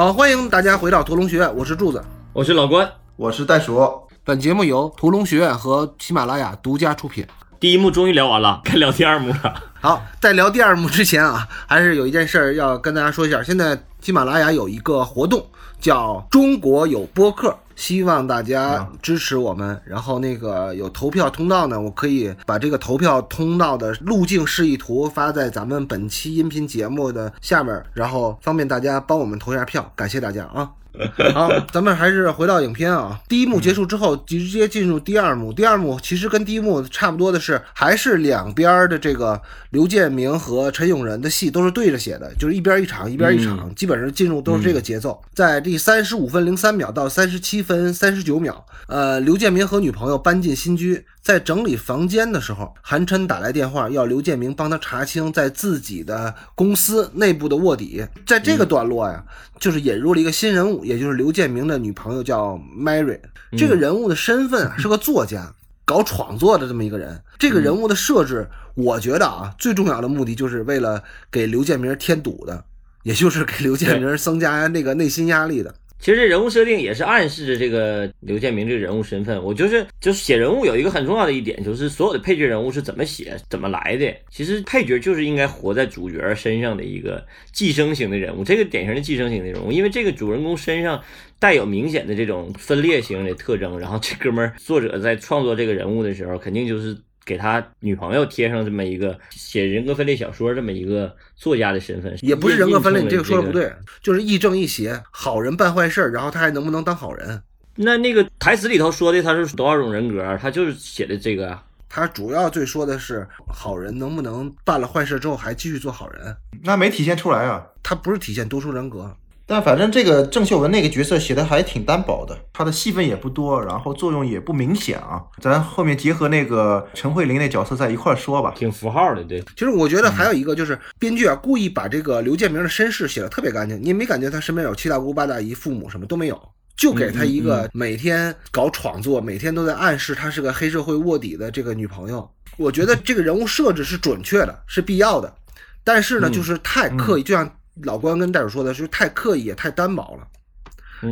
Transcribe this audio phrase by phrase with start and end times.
[0.00, 3.86] 好，欢迎大家回到屠龙学院，我是柱子，我是老关，我是袋鼠。
[4.24, 7.26] 本节目由屠龙学院和喜马拉雅独家出品。
[7.58, 9.62] 第一幕终于聊完了， 该聊第二幕了。
[9.78, 13.42] 好，在聊第二幕之前啊，还是有一件事儿要跟大家说一下。
[13.42, 15.46] 现在喜马拉雅有一个活动，
[15.78, 19.80] 叫“中国有播客”，希望大家支持我们。
[19.86, 29.90] 然后那个有投票通道呢，我可以把这个投票通道的路径示意图发在咱们本期音频节目的下面，然后方便大家帮我们投一下票。
[29.96, 30.70] 感谢大家啊！
[31.32, 33.20] 好，咱们还是回到影片啊。
[33.28, 35.52] 第一幕结束之后，直接进入第二幕。
[35.52, 39.40] 第二幕其实跟第一幕差不多的是，还是两边的这个
[39.70, 45.20] 刘建明和陈永仁的戏都是对着写的，就是一边一场一边一场，基本上进入都是这个节奏。
[45.34, 58.06] 在第三十五分零三秒到三十七分三十九秒，呃，刘建明和女朋友搬进新居，在整理房间的时候，韩琛打来电话要刘建明帮他查清在自己的公司内部的卧底。
[58.26, 59.22] 在这个段落呀，
[59.58, 60.84] 就是引入了一个新人物。
[60.84, 63.20] 也就是刘建明的女朋友叫 Mary，
[63.56, 65.54] 这个人物的身份啊是个作家，
[65.84, 67.22] 搞创作的这么一个人。
[67.38, 72.64] 这个人物的设置，我觉得啊，最重要的目的就是为了给刘建明添堵的，
[73.02, 75.74] 也就是给刘建明增加那个内心压力的。
[76.00, 79.42] 其实这人物设定也是暗示着这个刘建明这个人物身份。
[79.42, 84.12] 我就是就是写人物有一个很重要的一点，就是所有的配角人物是怎么写、怎么来的。
[84.30, 91.00] 其实配角就是应该活在主角身上的一个寄生型的人物，这个典型的寄生型的人物，因为这个主人公身上
[91.38, 93.78] 带有明显的这种分裂型的特征。
[93.78, 96.96] 然后这哥们儿作者在创作这个人物的时候，肯定就是。
[97.30, 107.40] 给他女朋友贴上这么一个写人格分裂小说这么一个作家的身份，也不是人格分裂，你这个说的不对，就是亦正亦邪，好人办坏事，然后他还能不能当好人？
[107.76, 110.36] 那那个台词里头说的他是多少种人格？
[110.42, 111.56] 他就是写的这个，
[111.88, 116.36] 他主要最说的是好人能不能办了坏事之后还继续做好人？
[116.64, 119.14] 那没体现出来啊，他不是体现多重人格。
[119.50, 125.20] 但反正这个郑秀文那个角色写的还挺单薄的，她的戏份也不多，然后作用也不明显啊。
[125.40, 129.24] 咱后面结合那个陈慧琳那角色在一块儿说吧，挺符号的。
[129.24, 136.40] 对，其实我觉得还有一个就是编剧啊，故意把这个刘建明的身世写的特别干净，你没感觉他身边有七大姑八大姨、父母什么都没有，
[136.76, 142.30] 就给他一个每天搞创作、每天都在暗示他是个黑社会卧底的这个女朋友。
[142.56, 145.34] 我觉得这个人物设置是准确的，是必要的，
[145.82, 147.52] 但是呢，就是太刻意，就像。
[147.82, 150.26] 老关跟袋鼠说的是太刻意也太单薄了，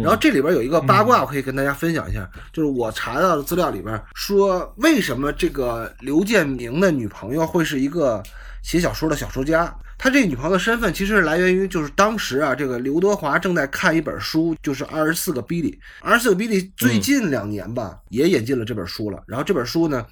[0.02, 8.22] 然后这里边有一个八卦，我可以跟大家分享一下，就是我查到的资料里边说，为什么这个刘建明的女朋友会是一个
[8.62, 9.74] 写小说的小说家？
[9.96, 15.70] 他这个女朋友的身份其实是来源于，就是当时啊，这个刘德华正在看一本书，就是《二十四个比利》，
[16.00, 20.06] 《二十四个比利》最近两年吧也引进了这本书了，然后这本书呢。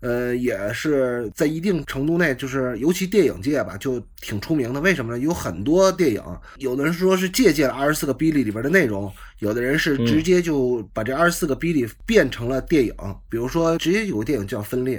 [0.00, 4.80] 呃，也是在一定程度内，就是尤其电影界吧，就挺出名的。
[4.80, 5.18] 为什么呢？
[5.18, 6.22] 有很多电影，
[6.58, 12.94] 有的人说是借鉴了《二十四个比利》里边的内容，有的人是直接就把这二十四个比利变成了电影。
[13.28, 14.98] 比如说，直接有个电影叫《分裂》。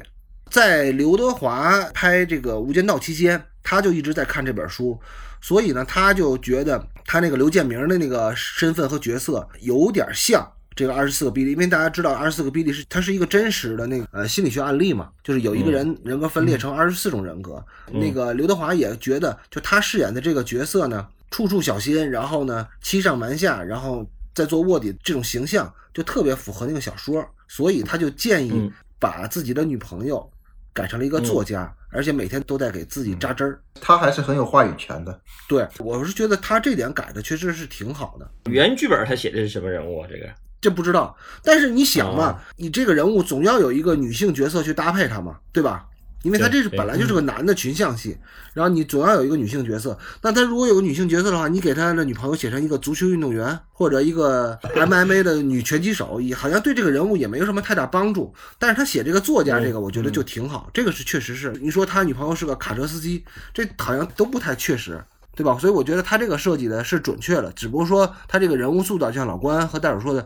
[0.50, 5.00] 在刘德华拍这个《无间道》期间，他就一直在看这本书，
[5.42, 10.50] 所以呢，他就觉得他那个刘建明的那个身份和角色有点像。
[10.78, 17.62] 这个二十四个比例，因为大家知道二十四个比例是它是一个真实的那个呃心理学案例嘛，就是有一个人人格分裂成二十四种人格。
[17.92, 30.30] 那个刘德华也觉得，就他饰演的这个角色呢，处处小心，然后呢欺上瞒下，然后再做卧底这种形象，就特别符合那个小说，所以他就建议把自己的女朋友
[30.74, 33.60] 改成了一个作家，而且每天都在给自己扎针儿。
[33.82, 35.20] 他还是很有话语权的。
[35.50, 38.30] 对我是觉得他这点改的确实是挺好的。
[38.52, 40.08] 原剧本他写的是什么人物啊？
[40.08, 40.30] 这个？
[40.60, 45.86] 这不知道，但是你想嘛，你这个人物总要有一个女性角色去搭配他嘛，对吧？
[46.24, 48.18] 因为他这是本来就是个男的群像戏，
[48.54, 49.98] 然后你总要有一个女性角色。
[50.22, 58.34] 那他如果有个女性角色的话，你给他的女朋友写成一个足球运动员或者一个 MMA 的女拳击手，也好像对这个人物也没有什么太大帮助。
[58.58, 61.54] 但是他写这个作家这个，我觉得就挺好，这个是确实是。
[61.62, 63.24] 你说他女朋友是个卡车司机，
[63.54, 65.00] 这好像都不太确实。
[65.38, 65.56] 对吧？
[65.60, 70.26] 所以我觉得他这个设计的是准确的，只不过说他这个人物塑造，像老关和戴尔说的，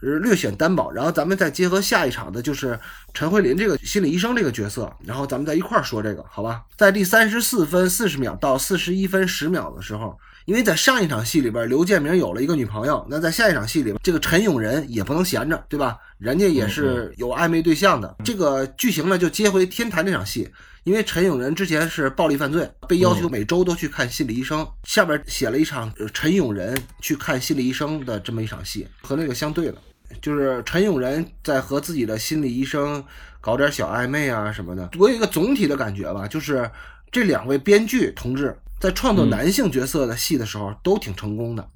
[0.00, 0.90] 呃，略显单薄。
[0.90, 2.80] 然后咱们再结合下一场的，就是
[3.12, 6.62] 陈慧琳这个心理医生这个角色，然后咱们再一块儿说这个，好吧？
[6.78, 15.98] 在第三十四分四十秒到四十一分十秒的时候，因为在上一场戏里边，刘建明有了一个女朋友，那在下一场戏里边，这个陈永仁也不能闲着，对吧？
[16.18, 18.16] 人家也是有暧昧对象的。
[18.24, 20.48] 这个剧情呢，就接回天坛那场戏。
[20.84, 24.64] 因为陈永仁之前是暴力犯罪，被要求每周都去看心理医生。
[24.84, 29.82] 下边写了一场陈永仁去看心理医生的这么一场戏，和那个相对了，
[30.22, 33.04] 就是陈永仁在和自己的心理医生
[33.40, 34.88] 搞点小暧昧啊什么的。
[34.96, 36.70] 我有一个总体的感觉吧，就是
[37.10, 41.68] 这两位编剧同志在创作男性角色的戏的时候都挺成功的。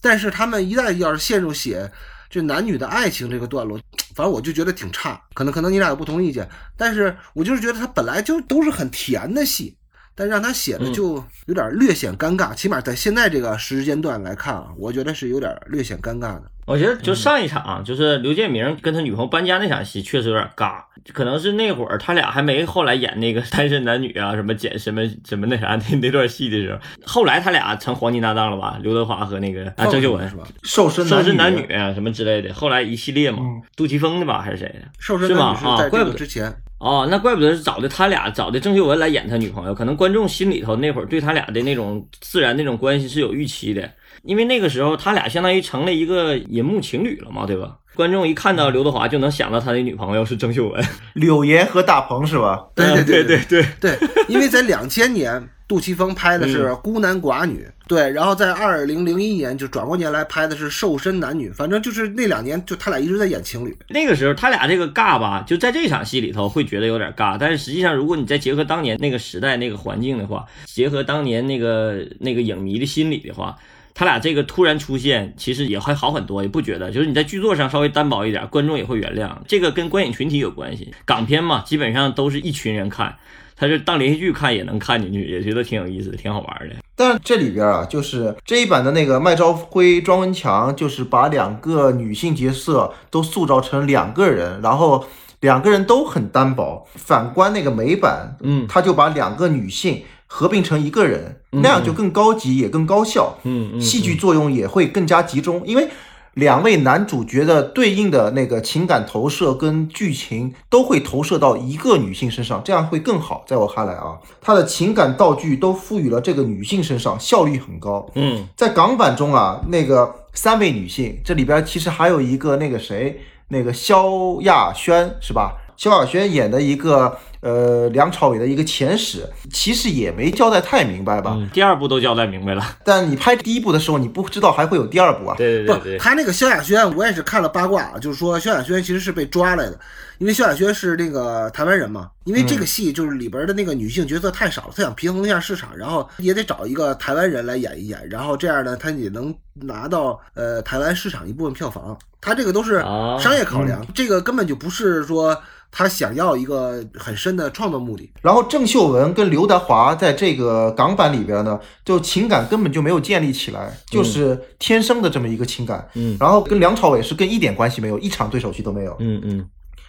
[0.00, 1.90] 但是他们一旦要是陷入写
[2.28, 3.78] 这男女的爱情这个段落，
[4.14, 5.20] 反正我就觉得挺差。
[5.32, 9.76] 可能可能你俩有不同意见，但是我就是觉得他本来就都是很甜的戏。
[10.16, 11.14] 但让他写的就
[11.46, 16.44] 有点略显尴尬，起码在现在这个时间段来看啊，我觉得是有点略显尴尬的。
[16.66, 20.76] 我觉得就上一场，就是刘建明跟他女朋友搬家那场戏，确实有点尬。
[21.12, 28.78] 可能是那会儿他俩还没后来演那个单身男女啊，什么捡什么什么那啥那那段戏的时候，后来他俩成黄金搭档了吧？
[28.82, 30.44] 刘德华和那个啊郑秀文是吧？
[30.62, 33.40] 瘦身瘦身男女啊什么之类的，后来一系列嘛，
[33.76, 34.88] 杜琪峰的吧还是谁的？
[34.98, 35.48] 瘦身是吧？
[35.48, 36.54] 啊，男女是在怪不得这个之前。
[36.78, 39.74] 哦，那怪不得是找的他俩，找的郑秀文来演他女朋友。
[39.74, 43.90] 可能观众心里头那会儿对他俩的那种自然那种关系是有预期的，
[44.24, 47.76] 因为那个时候他俩相当于成了一个银幕情侣了嘛，对吧？
[47.94, 50.84] 观众一看到刘德华就能想到他的女朋友是郑秀文。
[51.14, 52.66] 柳岩和大鹏是吧？
[52.74, 63.76] 对对对对对对，因为在两千年，杜琪峰拍的是《孤男寡女》，对，然后在二零零一年就转过年来拍的是《瘦身男女》，反正就是那两年就他俩一直在演情侣。
[63.90, 73.54] 那个时候他俩这个尬吧，就在这场戏里头会觉得有点尬，但是实际上如果你再结合当年那个时代那个环境的话，结合当年那个那个影迷的心理的话。
[73.96, 76.90] 他俩这个突然出现，其实也还好很多，也不觉得。
[76.90, 79.30] 就是你在剧作上稍微单薄一点，观众也会原谅。
[79.46, 80.92] 这个跟观影群体有关系。
[81.04, 83.16] 港片嘛，基本上都是一群人看，
[83.54, 86.74] 他是当连续剧看也能看进去，也觉得挺有意思的，挺好玩的。
[86.96, 95.06] 但是这里边啊，就是这一版的那个麦兆辉、庄文强，就是把两个女性角色都塑造成两个人，然后
[95.38, 96.84] 两个人都很单薄。
[96.96, 100.02] 反观那个美版，嗯，他就把两个女性。
[100.36, 105.62] 合并成一个人，那样就更高级，也更高效，嗯，戏剧作用也会更加集中。
[105.64, 105.88] 因为
[106.32, 113.44] 两位男主角的对应的那个情感投射跟剧情都会投射到一个女性身上，这样会更好。
[113.46, 118.04] 在我看来啊，他的情感道具都赋予了这个女性身上，效率很高。
[118.16, 123.20] 嗯，在港版中啊，那个三位女性，这里边其实还有一个那个谁，
[123.50, 125.52] 那个萧亚轩是吧？
[125.76, 127.16] 萧亚轩演的一个。
[127.44, 131.38] 呃，梁朝伟的一个前史，其实也没交代太明白吧？
[131.52, 132.64] 第二部都交代明白了。
[132.82, 135.34] 但你拍第一部的时候，你不知道还会有第二部啊？
[135.36, 139.78] 对对对，他那个萧亚轩，我也是看了八卦，就是说萧亚轩其实是被抓来的，
[140.16, 142.08] 因为萧亚轩是那个台湾人嘛。
[142.24, 151.94] 因为这个戏就是里边的那个女性角色太少了，他想平衡一下市场，然后也得找一个台湾人来演一演，然后这样呢，他也能拿到呃台湾市场一部分票房。
[152.22, 152.80] 他这个都是
[153.20, 155.38] 商业考量，这个根本就不是说。
[155.76, 165.88] 他想要一个很深的创作目的，然后郑秀文跟刘德华在这个港版里边呢，就情感根本就没有建立起来，就是天生的这么一个情感。
[165.94, 168.96] 嗯，然后跟梁朝伟是跟一点关系没有，一场对手戏都没有。
[169.00, 169.46] 嗯嗯。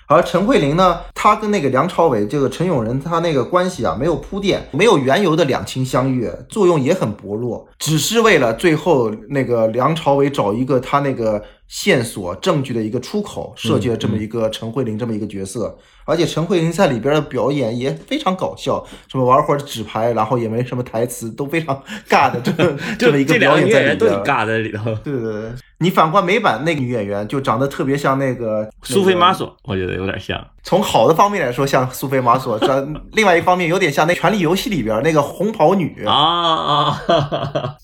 [0.08, 15.78] 而陈慧琳呢，她跟那个梁朝伟这个陈永仁他那个关系啊，没有铺垫，没有缘由的两情相悦，作用也很薄弱，只是为了最后那个梁朝伟找一个他那个线索证据的一个出口，设计了这么一个陈慧琳这么一个角色。
[16.06, 24.94] 而且陈慧琳在里边的表演也非常搞笑，什么玩会儿纸牌，然后也没什么台词，都非常尬的这么 这么一个表演在里边，尬在里头。
[25.04, 25.52] 对对对。
[25.80, 30.40] 你反观美版那个女演员，就长得特别像那个苏菲玛索，我觉得有点像。
[30.66, 37.02] 从好的方面来说，像苏菲玛索；这另外一方面，有点像那《权力游戏》里边那个红袍女啊啊。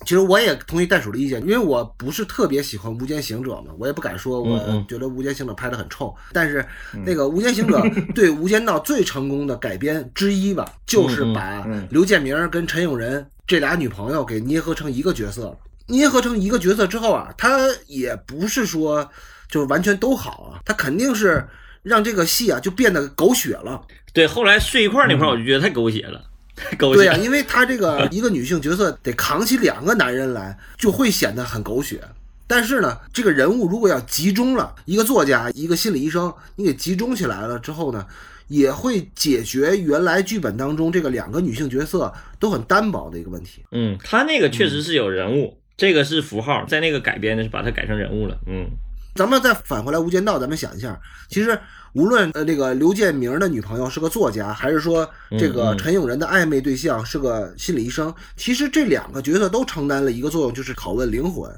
[0.03, 4.57] 其实我也同意袋鼠的意见，因为我不是特别喜欢《无间行者》嘛，我也不敢说我
[4.89, 6.11] 觉得《无间行者》拍的很臭。
[6.33, 6.65] 但是
[7.05, 7.77] 那个《无间行者》
[8.15, 15.55] 对《无间道》最成功的改编之一吧，就是把刘建明跟陈永仁这俩女朋友给捏合成一个角色。
[15.85, 19.07] 捏合成一个角色之后啊，他也不是说
[19.47, 21.47] 就是完全都好啊，他肯定是
[21.83, 23.81] 让这个戏啊就变得狗血了。
[24.13, 26.23] 对，后来睡一块那块我就觉得太狗血了，
[26.55, 26.97] 太狗血。
[26.97, 32.01] 对呀，因为他这个一个女性角色得扛起两个男人来，就会显得很狗血。
[32.47, 38.05] 但是呢，这个人物如果要集中了，一个作家，一个心理医生，你给集中起来了之后呢，
[38.49, 43.63] 也会解决原来剧本当中这个两个女性角色都很单薄的一个问题。
[43.71, 45.57] 嗯，他那个确实是有人物。
[45.77, 48.37] 这个是符号，在那个改编的是把它改成人物了。
[48.45, 48.67] 嗯，
[49.15, 50.99] 咱们再返回来《无间道》，咱们想一下，
[51.29, 51.59] 其实
[51.93, 61.51] 无论呃这个刘建明的女朋友是个作家，还是说这个陈永仁的暧昧对象是个心理医生，其实这两个角色都承担了一个作用，就是拷问灵魂。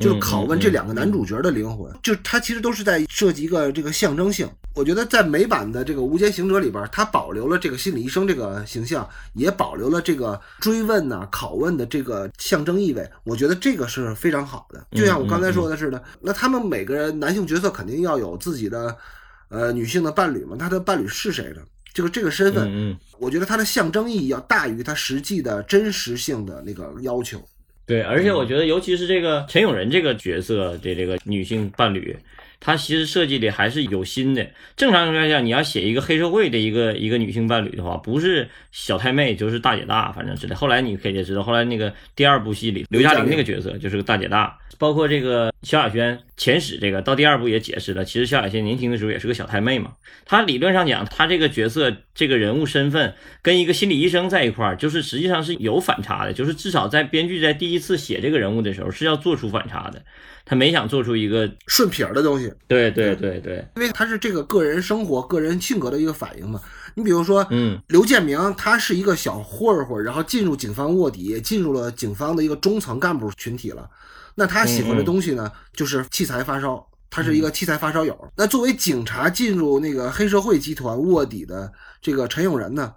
[0.00, 4.48] 就是拷问这两个男主角的灵魂，就他其实都是在设计一个这个象征性。
[4.74, 13.08] 我觉得在美版的这个《无间行者》里边，他保留了这个心理医生这个形象，也保留了这个追问呐、拷问的这个象征意味。
[13.24, 14.86] 我觉得这个是非常好的。
[14.92, 18.96] 就像我刚才说的似的，那他们每个人男性角色肯定要有自己的
[19.48, 20.56] 呃女性的伴侣嘛？
[20.56, 21.60] 他的伴侣是谁呢？
[21.92, 27.42] 这个这个身份，我觉得它的象征意义要大于它实际的真实性的那个要求。
[27.90, 32.16] 对，而且我觉得，尤其是这个陈永仁这个角色的这个女性伴侣，
[32.60, 34.46] 他其实设计的还是有心的。
[34.76, 40.54] 正常情况下，你要写一个黑社会的一个一个女性伴侣的话，不是小太妹就是大姐大，反正之类。
[40.54, 49.92] 后来你可以也知道，后来那个第二部戏里刘嘉玲那个角色就是个大姐大，包括这个萧亚轩前史这个到第二部也解释了，其实萧亚轩年轻的时候也是个小太妹嘛。
[50.26, 60.02] 他理论上讲，他这个角色这个人物身份跟一个心理医生在一块儿，就是实际上是有反差的，就是至少在编剧在第一次写这个人物的时候是要做出反差的，
[60.44, 66.60] 他没想做出一个顺撇儿的东西，对对对对，因为他是这个个人生活、个人性格的一个反应嘛。
[66.94, 73.88] 你比如说，嗯刘建明他是一个小混混，然后进入警方卧底，进入了警方的一个中层干部群体了。
[74.34, 78.16] 那他喜欢的东西呢，就是器材发烧，他是一个器材发烧友。
[78.36, 82.92] 那作为警察进入那个黑社会集团卧底的这个陈永仁呢，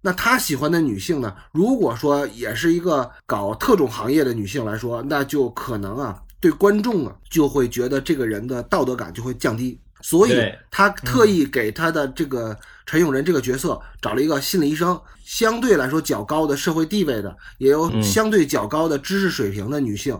[0.00, 9.78] 那他喜欢的女性呢，如果说也是一个搞特种行业的女性来说，那就可能啊，对观众啊就会觉得这个人的道德感就会降低。
[10.02, 10.40] 所以
[10.70, 20.16] 他特意给他的这个陈永仁这个角色找了一个心理医生，相对来说较高的社会地位的，也有嗯相对较高的知识水平的女性，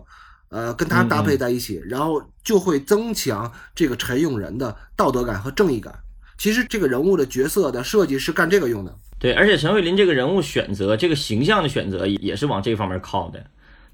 [0.49, 5.95] 呃，跟他搭配在一起，然后就会增强这个陈永仁的道德感和正义感。
[6.39, 8.93] 其实这个人物的角色的设计是干这个用的。
[9.19, 13.45] 对，而且陈慧琳这个人物选择，这个形象的选择也也是往这方面靠的。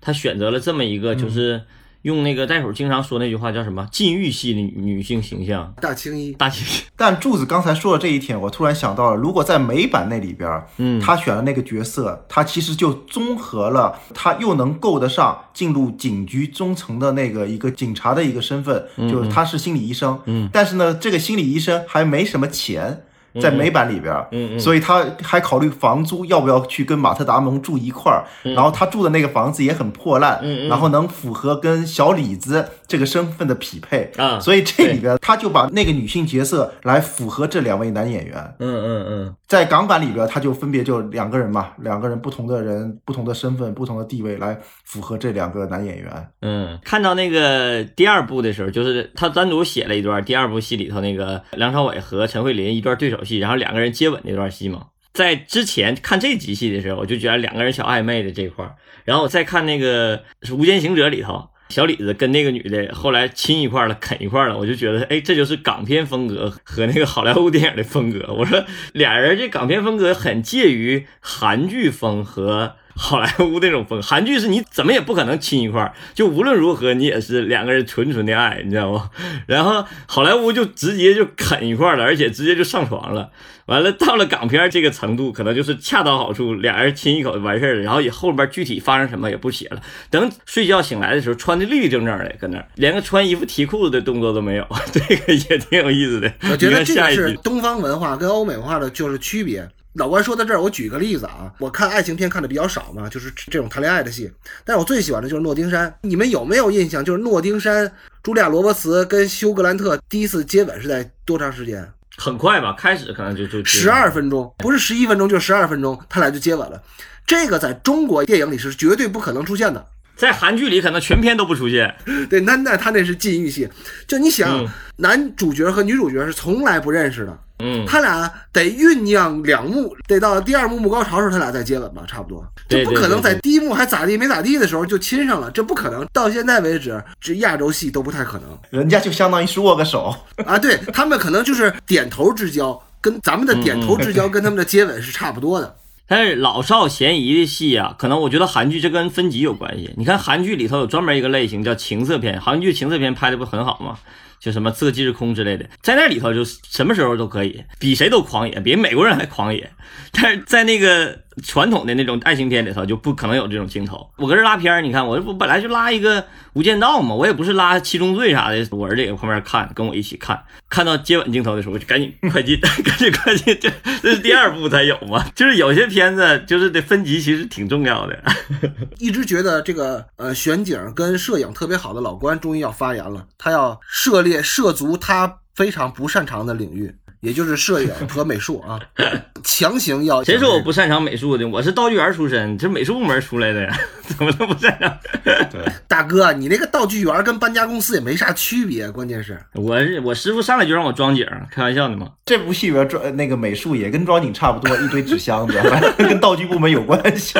[0.00, 1.62] 他选择了这么一个，就是
[2.02, 5.72] 用那个袋鼠经常说那句话叫什么“禁欲系的女女性形象。
[5.80, 6.82] 大青衣”，大青衣。
[6.96, 11.00] 但柱子刚才说的这一点，我突然想到了，如果在美版那里边儿，嗯。
[11.00, 23.04] 他选的那个角色，他其实就综合了他又能够得上进入警局中层的那个一个警察的一个身份，就是他是心理医生，嗯，但是呢，这个心理医生还没什么钱。
[23.40, 24.60] 在美版里边，嗯嗯。
[24.60, 38.54] 所以他还考虑房租要不要去跟马特达蒙住一块儿，然后他住的那个房子也很破烂，然后能符合跟小李子这个身份的匹配，啊所以这里边他就把那个女性角色来符合这两位男演员。
[38.58, 46.28] 嗯嗯嗯，在港版里边，他就分别就两个人嘛，两个人不同的人、不同的身份、不同的地位来符合这两个男演员。
[46.40, 54.86] 嗯，看到那个第二部的时候，就是他单独写了一段第二部戏里头那个梁朝伟和陈慧琳一段对手戏，然后两个人接吻那段戏嘛。
[55.12, 60.16] 在之前看这集戏的时候，我就觉得两个人小暧昧的这块儿，然后我再看那个
[60.56, 68.30] 《无间行者》里头，小李子跟那个女的后来亲一块了，啃一块了，我就觉得，哎，这就是港片风格和那个好莱坞电影的风格。
[68.34, 68.62] 我说
[68.92, 74.02] 俩人这港片风格很介于韩剧风和好莱坞那种风。
[74.02, 79.10] 韩剧是你怎么也不可能亲一块儿，就无论如何你也是两个人纯纯的爱，你知道吗？
[79.46, 83.30] 然后好莱坞就直接就啃一块了，而且直接就上床了。
[83.66, 89.80] 完了，到了港片这个程度，可能就是恰到好处，俩人亲一口就完事儿了，然后也后边具体发生什么也不写了。
[90.10, 96.30] 等睡觉醒来的时候，穿的立立正正的，搁那儿连个穿衣服提裤子的动作都没有，这个也挺有意思的。
[96.50, 99.66] 我觉得这个，是东方文化跟欧美文化的就是区别。
[99.94, 104.32] 老关说到这儿，我举个例子啊，我看爱情片看的比较少嘛，就是这种谈恋爱的戏。
[104.64, 105.94] 但是我最喜欢的就是诺丁山。
[106.02, 107.04] 你们有没有印象？
[107.04, 107.86] 就是诺丁山，
[108.22, 111.86] 茱莉亚·罗伯茨跟休格兰特第一次接吻是在多长时间？
[112.16, 116.82] 很快吧，开始可能就就十二分钟，不是十一分钟，就是十二分钟，他俩就接吻了。
[117.26, 119.86] 这个在中国电影里是绝对不可能出现的。
[120.14, 121.94] 在韩剧里可能全片都不出现。
[122.28, 123.68] 对，那那他那是禁欲戏。
[124.06, 132.44] 就你想，嗯男主角和女主角是从来不认识的，嗯，他俩得酝酿两幕，得到第二幕幕高潮的时候，他俩再接吻吧，差不多。
[132.68, 136.04] 这不可能在第一幕还咋地没咋地的时候就亲上了，这不可能。
[136.12, 140.14] 到现在为止，这亚洲戏都不太可能人家就相当于是握个手，
[140.44, 140.58] 啊。
[140.58, 145.76] 对他们可能就是点头之交，跟咱们的点头之交跟他们的接吻是差不多的。
[146.08, 149.94] 但是老少咸宜的戏啊，可能我觉得韩剧这跟分级有关系。
[149.96, 153.96] 你看韩剧里头有专门一个类型叫情色片，韩剧情色片拍的不很好吗？
[154.42, 159.70] 就什么《刺客继日空》之类的，在那里头就什么时候都可以，比谁都狂野，比美国人还狂野。
[160.10, 164.10] 但是在那个传统的那种爱情片里头，就不可能有这种镜头。
[164.16, 166.22] 我搁这拉片儿，你看我我本来就拉一个
[166.52, 170.42] 《无间道》嘛，我也不是拉《七宗罪》啥的，我儿子也在旁边看，跟我一起看。
[170.68, 173.70] 看到接吻镜头的时候，我就赶紧 快进， 赶紧快进，这
[174.02, 175.24] 这是第二部才有嘛。
[175.34, 178.18] 就是有些片子就是得分级，其实挺重要的。
[178.98, 188.80] 一直觉得这个呃选景跟摄影特别好的老关终于要发言了，他要涉猎涉足他非常不擅长的领域，也就是摄影和美术啊，
[189.44, 191.46] 强行要谁说我不擅长美术的？
[191.46, 194.98] 我是道具员出身，这美术部门出来的呀，怎么能不擅长？
[195.48, 202.10] 对大哥，你那个道具员跟搬家公司也没啥区别，关键是我我师傅上来就让我装景，开玩笑的嘛。
[202.24, 207.38] 这部戏里边装那个美术也跟装景差不多，一堆纸箱子，反正跟道具部门有关系。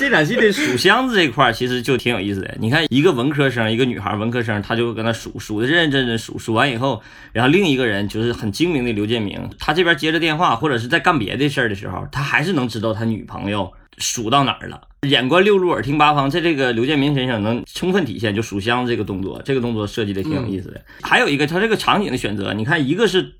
[0.00, 2.56] 这场戏的数箱子这块儿其实就挺有意思的。
[2.58, 7.02] 你看，一个文科生，一个女孩文科生，她就跟那数数的认认真真数，数完以后，
[7.34, 14.80] 然后另一个人就是很精明的刘建明，他这边接着电话或者是在干别的事儿的时候，他还是能知道他女朋友数到哪儿了。
[15.06, 20.80] 眼观六路，耳听八方，在这个刘建明身上能充分体现，就数箱子这个动作，这个动作设计的挺有意思的。
[21.02, 23.34] 还有一个，他这个场景的选择，你看，一个是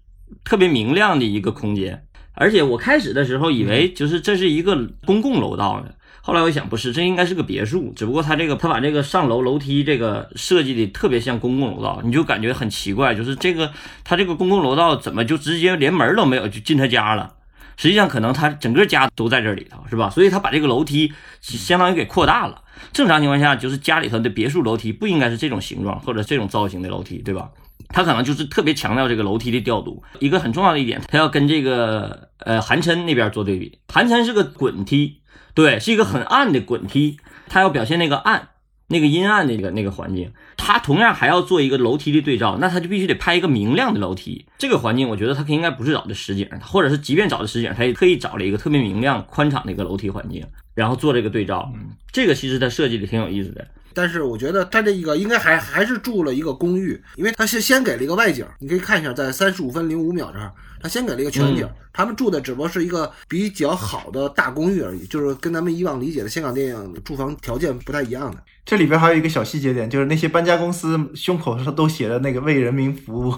[0.45, 2.05] 特别明亮的一个空间。
[2.35, 5.91] 而且我开始的时候以为就是这是一个公共楼道呢，
[6.31, 13.73] 后来我想不是，这应该是个别墅，只不过他这个他把这个上楼楼梯这个设计的特别像公共楼道，你就感觉很奇怪，就是这个
[14.05, 17.35] 他这个公共楼道怎么就直接连门都没有就进他家了？
[17.77, 20.09] 实际上可能他整个家都在这里头，是吧？
[20.09, 22.63] 所以他把这个楼梯相当于给扩大了。
[22.93, 27.51] 正常情况下，就是家里头的别墅楼梯不应该是这种形状或者这种造型的楼梯，对吧？
[27.89, 30.01] 他可能就是特别强调这个楼梯的调度。
[30.21, 33.81] 一个很重要的一点，他要跟这个呃韩琛那边做对比。
[33.89, 35.20] 韩琛是个滚梯，
[35.55, 38.49] 对，是一个很暗的滚梯，他要表现那个暗、
[38.89, 40.33] 那个阴暗的那个那个环境。
[40.57, 44.45] 他同样还要做一个楼梯的对照，那他就必须得拍一个明亮的楼梯。
[44.59, 51.73] 这个环境，我觉得他应该不是找的实景，或者是即便找的实景，他也特意找了一个特别明亮、宽敞的一个楼梯环境，然后做这个对照。
[52.13, 53.67] 这个其实他设计的挺有意思的。
[53.93, 68.39] 但是我觉得他这一个应该还还是住了一个公寓，因为他是先给了一个外景，你可以看一下，在三十五分零五秒这儿，他先给了一个全景，他们住的只不过是一个比较好的大公寓而已，就是跟咱们以往理解的香港电影住房条件不太一样的。
[68.65, 73.35] 这里边还有一个小细节点，就是那些搬家公司胸口上都写着那个为人民服务，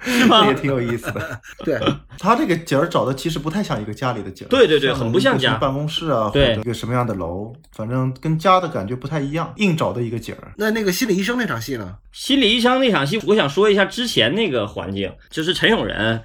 [0.00, 0.46] 是吗？
[0.48, 1.40] 也挺有意思的。
[1.64, 1.80] 对
[2.18, 10.52] 他这个景儿找的其实不太像一个家里的景儿，对对对，很不像家办公室啊，或者一个什么样的楼，反正跟家的感觉不太一样，硬找的一个景儿。
[10.56, 11.96] 那那个心理医生那场戏呢？
[12.10, 16.20] 心理医生那场戏，我想说一下之前那个环境，就是陈永仁。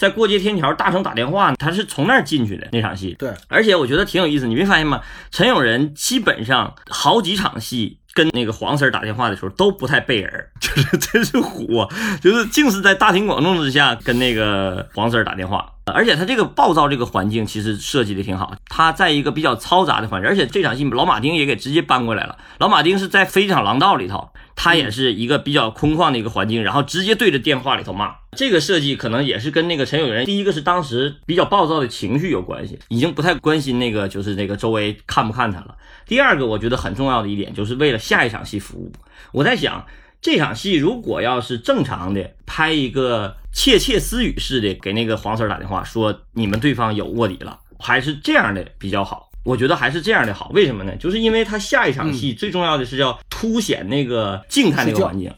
[0.00, 3.14] 在过街天桥大声打电话，他是从那儿进去的那场戏。
[3.18, 5.02] 对，而且我觉得挺有意思，你没发现吗？
[5.30, 11.86] 陈永仁基本上好几场戏跟那个黄 Sir 打电话的时候都不太背人， 就是真是虎，
[12.22, 15.70] 就是竟是在大庭广众之下跟那个黄 Sir 打电话。
[15.92, 22.38] 而且他这个暴躁这个环境其实设计的挺好，他在一个比较嘈杂的环境，而且这场戏老马丁也给直接搬过来了。
[22.58, 28.14] 老马丁是在飞机场廊道里头，他也是一个比较空旷的一个环境，然后直接对着电话里头骂。
[28.36, 35.76] 这个设计可能也是跟那个陈友仁，第一个是当时比较暴躁的情绪有关系，已经不太关心那个就是那个周围看不看他了。
[36.06, 38.92] 第二个我觉得很重要的一点，就是为了下一场戏服务。
[39.32, 39.84] 我在想。
[40.22, 49.30] 这场戏如果要是正常的拍一个窃窃私语似的，给那个黄 Sir 打电话说你们对方有卧底了，还是这样的比较好。
[49.42, 50.50] 我觉得还是这样的好。
[50.52, 50.94] 为什么呢？
[50.96, 55.32] 就是因为他下一场戏最重要的是要凸显那个静态那个环境，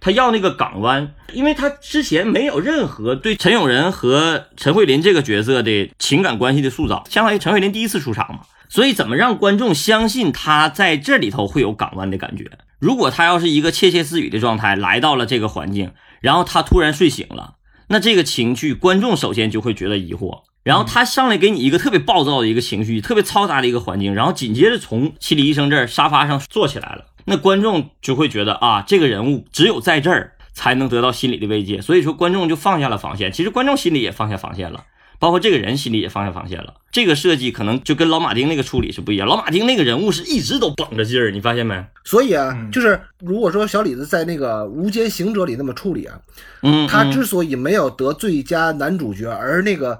[0.00, 8.40] 他要那个港湾，因为他之前没有任何对陈永仁和陈慧琳这个角色的情感关系的塑造，相当于陈慧琳第一次出场嘛。
[8.70, 12.50] 所以怎么让观众相信他在这里头会有港湾的感觉？
[12.84, 17.54] 如果他要是一个窃窃私语的状态来到了这个环境，然后他突然睡醒了，
[17.88, 20.42] 那这个情绪观众首先就会觉得疑惑。
[20.62, 31.80] 然后他上来给你一个特别暴躁的一个情绪，特别嘈杂的一个环境，然后紧接着从心理医生这儿沙发上坐起来了，那观众就会觉得啊，这个人物只有在这儿才能得到心理的慰藉。
[31.80, 34.84] 所以说观众就放下了防线，其实观众心里也放下防线了。
[35.24, 39.26] 包括这个人心里也放下防线了，这个设计可能就跟老马丁那个处理是不一样。
[39.26, 41.82] 老马丁那个人物是一直都绷着劲儿，你发现没？
[42.04, 46.20] 所以啊，就是如果说小李子在那个《无间行者》里那么处理啊，
[46.60, 49.98] 嗯，他之所以没有得最佳男主角，而那个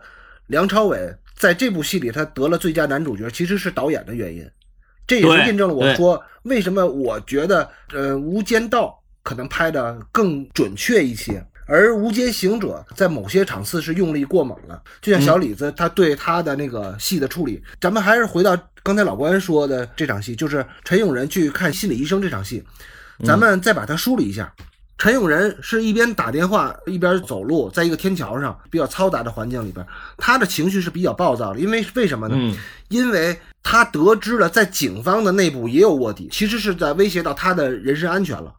[0.49, 0.99] 梁朝伟
[1.35, 4.47] 在这部戏里他得了最佳男主角，其实是导演的原因。
[5.07, 8.89] 这也是印证了我说为什么我觉得呃《无间道》
[9.23, 11.43] 可能拍的更准确一些。
[11.67, 22.63] 而《无间行者》在某些场次是用力过猛了，就像小李子他对他的那个戏的处理，咱们还是回到刚才老关说的这场戏，就是陈永仁去看心理医生这场戏，
[23.25, 24.53] 咱们再把它梳理一下。
[24.97, 29.85] 陈永仁是一边打电话一边走路，在一个天桥上比较嘈杂的环境里边，
[30.17, 32.57] 他的情绪是比较暴躁的，因为为什么呢？
[32.89, 38.55] 因为他得知了在警方的内部也有卧底，其实是在威胁到他的人身安全了。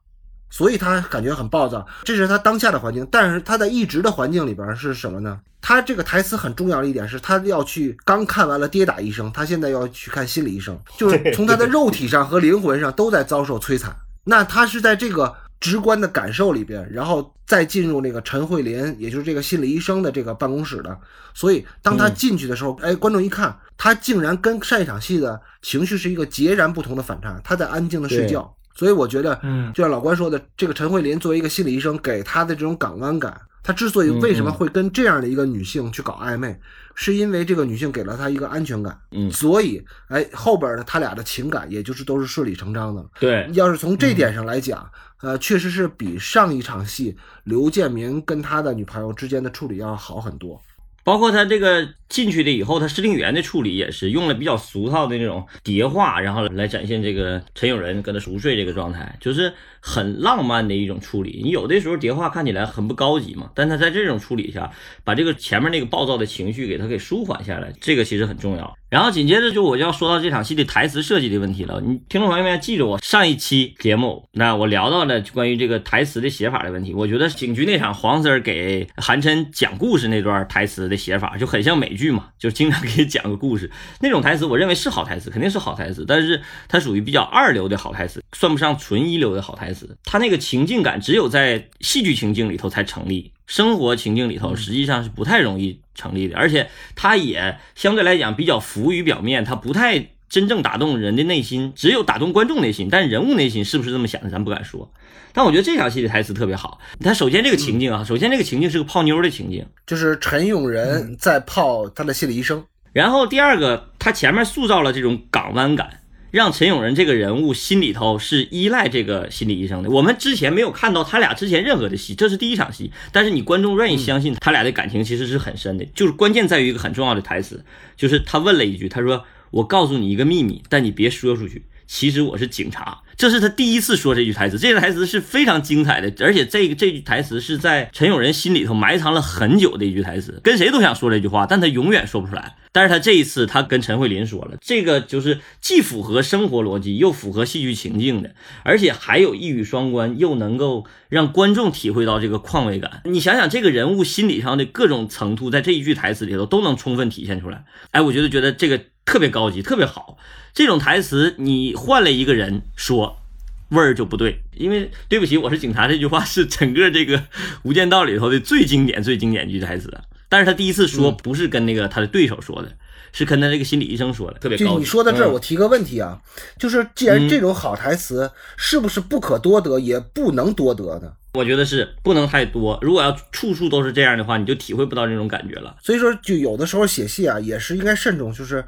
[0.50, 3.06] 所以他感觉很暴躁，这是他当下的环境。
[3.12, 5.40] 但是他在一直的环境里边是什么呢？
[5.62, 13.96] 他这个台词很重要的一点是，他要去刚看完了跌打医生，他现在要去看心理医生，就是从他的肉体上和灵魂上都在遭受摧残。
[14.24, 20.98] 那他是在这个直观的感受里边，然后再进入那个陈慧琳，也就是这个心理医生的这个办公室的。
[21.34, 27.42] 所以当他进去的时候，哎，观众一看，他竟然跟上一场戏的情绪是一个截然不同的反差。
[27.44, 28.56] 他在安静的睡觉。
[28.76, 36.60] 所以我觉得，嗯，就像老关说的，这个陈慧琳作为一个心理医生，给他的这种港湾感，他之所以嗯为什么嗯会跟这样的一个女性去搞暧昧，
[36.94, 43.10] 是因为这个女性给了他一个安全感，嗯所以哎后边的他俩的情感也就是都是顺理成章的了。
[43.20, 44.88] 对，要是从这点上来讲，
[45.22, 50.62] 呃，确实是比上一场戏刘建明跟他的女朋友之间的处理要好很多。
[51.06, 61.42] 包括他这个进去的以后，他司令员的处理也是用了比较俗套的那种叠画，然后来展现这个陈友仁跟他熟睡这个状态，就是很浪漫的一种处理。
[61.44, 64.72] 你有的时候叠画看起来很不高级嘛，但他在这种处理下，
[65.04, 68.76] 把这个前面那个暴躁的情绪给他给舒缓下来，这个其实很重要。
[68.96, 71.82] 然后紧接着就我就要说到这场戏的台词设计的问题了。
[71.82, 76.94] 你听众朋友们还记着我上一期节目，那我聊到了关于这个台词的写法的问题。
[76.94, 89.98] 我觉得警局那场黄 Sir 给韩琛讲故事那段台词的写法就很像美剧嘛， 就经常给你讲个故事那种台词，我认为是好台词，肯定是好台词，但是它属于比较二流的好台词，算不上纯一流的好台词。
[90.06, 93.34] 它那个情境感只有在戏剧情境里头才成立。
[93.48, 104.92] 生活情境里头实际上是不太容易成立的，而且它也相对来讲比较浮于表面，它不太真正打动人的内心，只有打动观众内心，但人物内心是不是这么想的，咱不敢说。
[105.32, 106.80] 但我觉得这场戏的台词特别好。
[107.02, 116.00] 它首先这个情境啊，首先这个情境是个泡妞的情境，就是陈永仁在泡他的心理医生，然后第二个，他前面塑造了这种港湾感，
[116.32, 119.90] 让陈永仁这个人物心里头是依赖这个心理医生的。
[119.90, 125.86] 我们之前没有看到他俩之前任何的戏，这是第一场戏，但是你观众愿意相信他俩的感情其实是很深的。
[125.96, 127.64] 就是关键在于一个很重要的台词，
[127.96, 134.58] 就是他问了一句，他说：“我告诉你一个秘密，但你别说出去。”其实我是警察，这是他第一次说这句台词。
[134.58, 142.56] 这个台词是非常精彩的，而且这个这句台词是在陈永仁心里头埋藏了很久的一句台词，跟谁都想说这句话，但他永远说不出来。
[142.72, 153.02] 但是他这一次，他跟陈慧琳说了，这个就是既符合生活逻辑，又符合戏剧情境的，而且还有一语双关，又能够让观众体会到这个况味感。
[153.06, 157.64] 你想想，这个人物心理上的各种层次，在这一句台词里头都能充分体现出来。
[157.92, 160.18] 哎，我觉得觉得这个特别高级，特别好。
[160.54, 163.22] 这种台词你换了一个人说，
[163.70, 164.42] 味儿就不对。
[164.56, 167.18] 因为对不起，我是警察这句话是 整个这个
[167.64, 169.94] 《无间道》里头的最经典、最经典一句台词。
[170.28, 172.72] 但是他第一次说不是跟那个他的对手说的，
[173.14, 174.72] 是跟他这个心理医生说的，特别高级。
[174.72, 176.20] 就你说到这儿，嗯我提个问题啊，
[176.58, 181.14] 就是既然这种好台词是不是不可多得，也不能多得呢？
[181.34, 182.80] 我觉得是不能太多。
[182.82, 185.76] 如果要处处都是这样的话，你就体会不到那种感觉了。
[185.84, 188.64] 所以说，就有的时候写戏啊，也是应该慎重，就是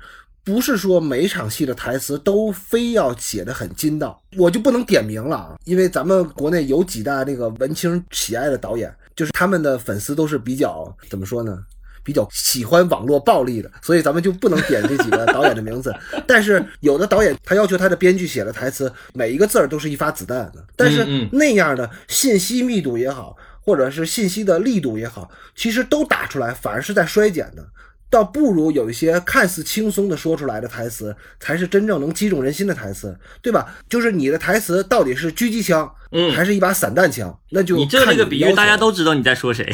[0.47, 4.17] 不是说每场戏的台词都非要写得很筋道。
[4.37, 11.61] 我就不能点名了啊，因为咱们国内有几大那个文青喜爱的导演，就是他们的粉丝都是比较怎么说呢？
[12.01, 15.93] 比较喜欢网络暴力的，所以咱们就不能点这几个导演的名字。
[16.25, 27.67] 但是有的导演他要求他的编剧写的台词每一个字儿都是一发子弹的，但是那样的信息密度也好，或者是信息的力度也好，其实都打出来，反而是在衰减的。
[28.09, 33.75] 倒不如有一些看似轻松的说出来的台词，才是真正能击中人心的台词，对吧？
[33.89, 37.37] 就是你的台词到底是狙击枪，嗯还是一把散弹枪？
[37.51, 39.71] 那就你这这个比喻，大家都知道你在说谁。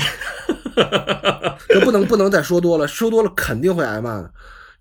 [1.70, 4.32] 这不能不能再说多了，说多了肯定会挨骂的。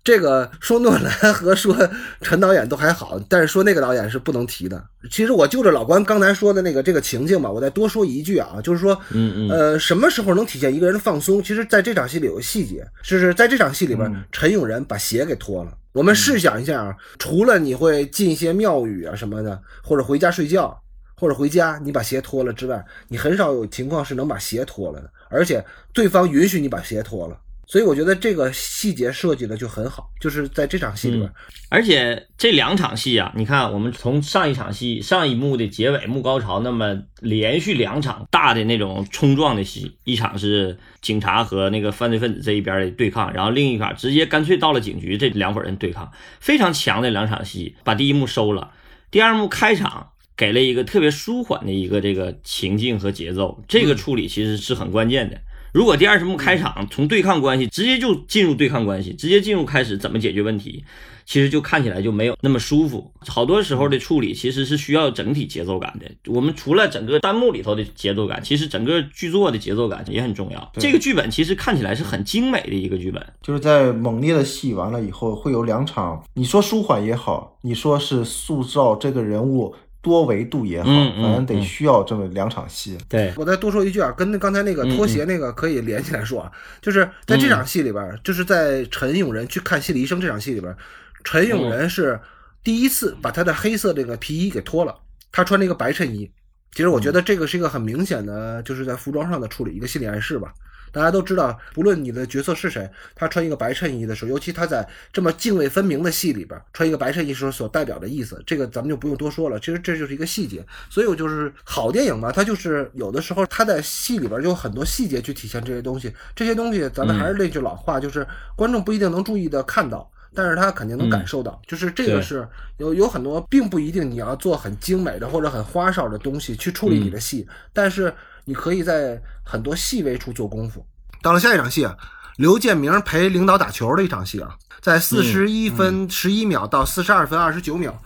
[0.03, 1.73] 这个说诺兰和说
[2.19, 4.83] 陈导演都还好，但是说那个导演是不能提的。
[5.09, 11.41] 其实我就着老关刚才说的那个这个情境吧，我再多说一句啊，就是说，嗯嗯呃，什么时候能体现一个人的放松？
[11.41, 15.71] 其实在这场戏里有个细节，就是在这场戏里边，陈永仁把鞋给脱了。
[15.93, 20.77] 我们试想一下啊，除了你会进一些庙宇啊什么的，或者回家睡觉，
[21.15, 25.63] 或者回家你把鞋脱了之外，你很少有情况是能把鞋脱了的，而且
[25.93, 27.37] 对方允许你把鞋脱了。
[27.65, 31.31] 所以我觉得这个细节设计的就很好，就是在这场戏里边，
[31.69, 48.71] 而且这两场戏啊，你看，我们从上一场戏上一幕的结尾幕高潮，那么连续两场大的那种冲撞的戏，一场是警察和那个犯罪分子这一边的对抗，然后另一场直接干脆到了警局，这两伙人对抗，非常强的两场戏，把第一幕收了，
[49.09, 50.09] 第二幕开场。
[50.35, 55.39] 给了一个特别舒缓的一个这个情境和节奏，这个处理其实是很关键的。
[55.73, 60.85] 如果第二十幕开场从对抗关系直接就进入对抗关系，直接进入开始怎么解决问题，
[61.25, 63.11] 其实就看起来就没有那么舒服。
[63.27, 66.31] 好多时候的处理其实是需要整体节奏感的。
[66.31, 70.71] 我们除了整个弹幕里头的节奏感，其实整个剧作的节奏感也很重要。
[70.75, 73.25] 这个剧本其实看起来是很精美的一个剧本。
[73.41, 79.73] 就是在猛烈的戏完了以后，会有两场，你说舒缓也好，你说是塑造这个人物。
[80.03, 81.63] 多维度也好，嗯嗯反正得嗯。
[81.63, 82.95] 需要这么两场戏。
[83.09, 90.75] 对，我再多说一句啊，跟刚才那个拖鞋那个可以连起来说啊，就是在这场戏里边，就是在陈永仁去看心理医生这场戏里边，
[91.23, 92.19] 陈永仁是
[92.63, 94.93] 第一次把他的黑色这个皮衣给脱了，
[95.31, 96.29] 他穿了一个白衬衣，
[96.73, 100.53] 其实我觉得这个是一个很明显的，就是在服装上的处理，一个心理暗示吧。
[100.93, 109.59] 大家都知道，不论你的角色是谁，他穿一个白衬衣的时候，尤其他在这么泾渭分明的戏里边穿一个白衬衣时候所代表的意思，这个咱们就不用多说了。
[109.59, 110.63] 其实这就是一个细节。
[110.89, 116.13] 所以我就是好电影嘛，它就是有的时候它在戏里边就有很多细节去体现这些东西。
[116.35, 118.25] 这些东西咱们还是那句老话，就是
[118.55, 120.09] 观众不一定能注意的看到。
[120.35, 128.11] 但是他肯定能感受到，就是这个是有有很多，并不一定你要做很精美的或者很花哨的东西去处理你的戏，但是
[128.45, 130.85] 你可以在很多细微处做功夫。
[131.21, 131.95] 到了下一场戏啊，
[132.37, 137.97] 刘建明陪领导打球的一场戏啊，在四十一分十一秒到四十二分二十九秒，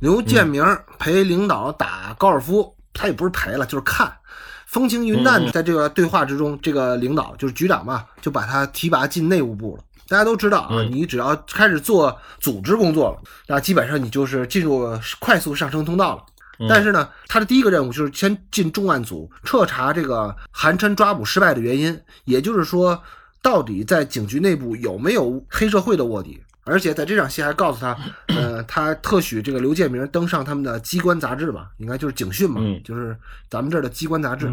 [0.00, 0.64] 刘建明
[0.98, 4.10] 陪领导打高尔夫，他也不是陪了，就是看，
[4.66, 9.84] 风轻云淡，在这个对话之中，这个领导就是局长嘛，就把他提拔进内务部了。
[10.06, 14.86] 大家都知道啊，你只要开始做组织工作了，那基本上你就是进入
[15.18, 16.22] 快速上升通道了。
[16.68, 23.02] 但是呢，他的第一个任务就是先进重案组，彻查这个韩琛抓捕失败的原因，也就是说，
[23.42, 26.40] 到底在警局内部有没有黑社会的卧底。
[26.64, 27.96] 而且在这场戏还告诉他，
[28.28, 33.16] 呃，他特许这个刘建明登上他们的机关杂志吧，应该就是警讯嘛，就是
[33.50, 34.50] 咱们这儿的机关杂志。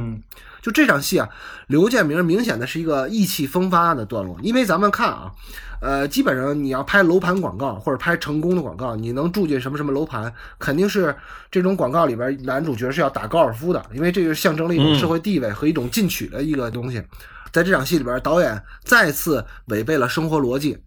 [0.61, 1.27] 就这场戏啊，
[1.67, 5.31] 刘建明明显的是一个意气风发的段落，因为咱们看啊，
[5.81, 11.15] 呃，基本上你要拍楼盘广告或者拍成功的广告，你能住进什么什么楼盘，肯定是
[11.49, 17.01] 这种广告里边男主角是要打高尔夫的，因为这个象征了一种社会地位和一种进取的一个东西。
[17.51, 20.77] 在这场戏里边，导演再次违背了生活逻辑。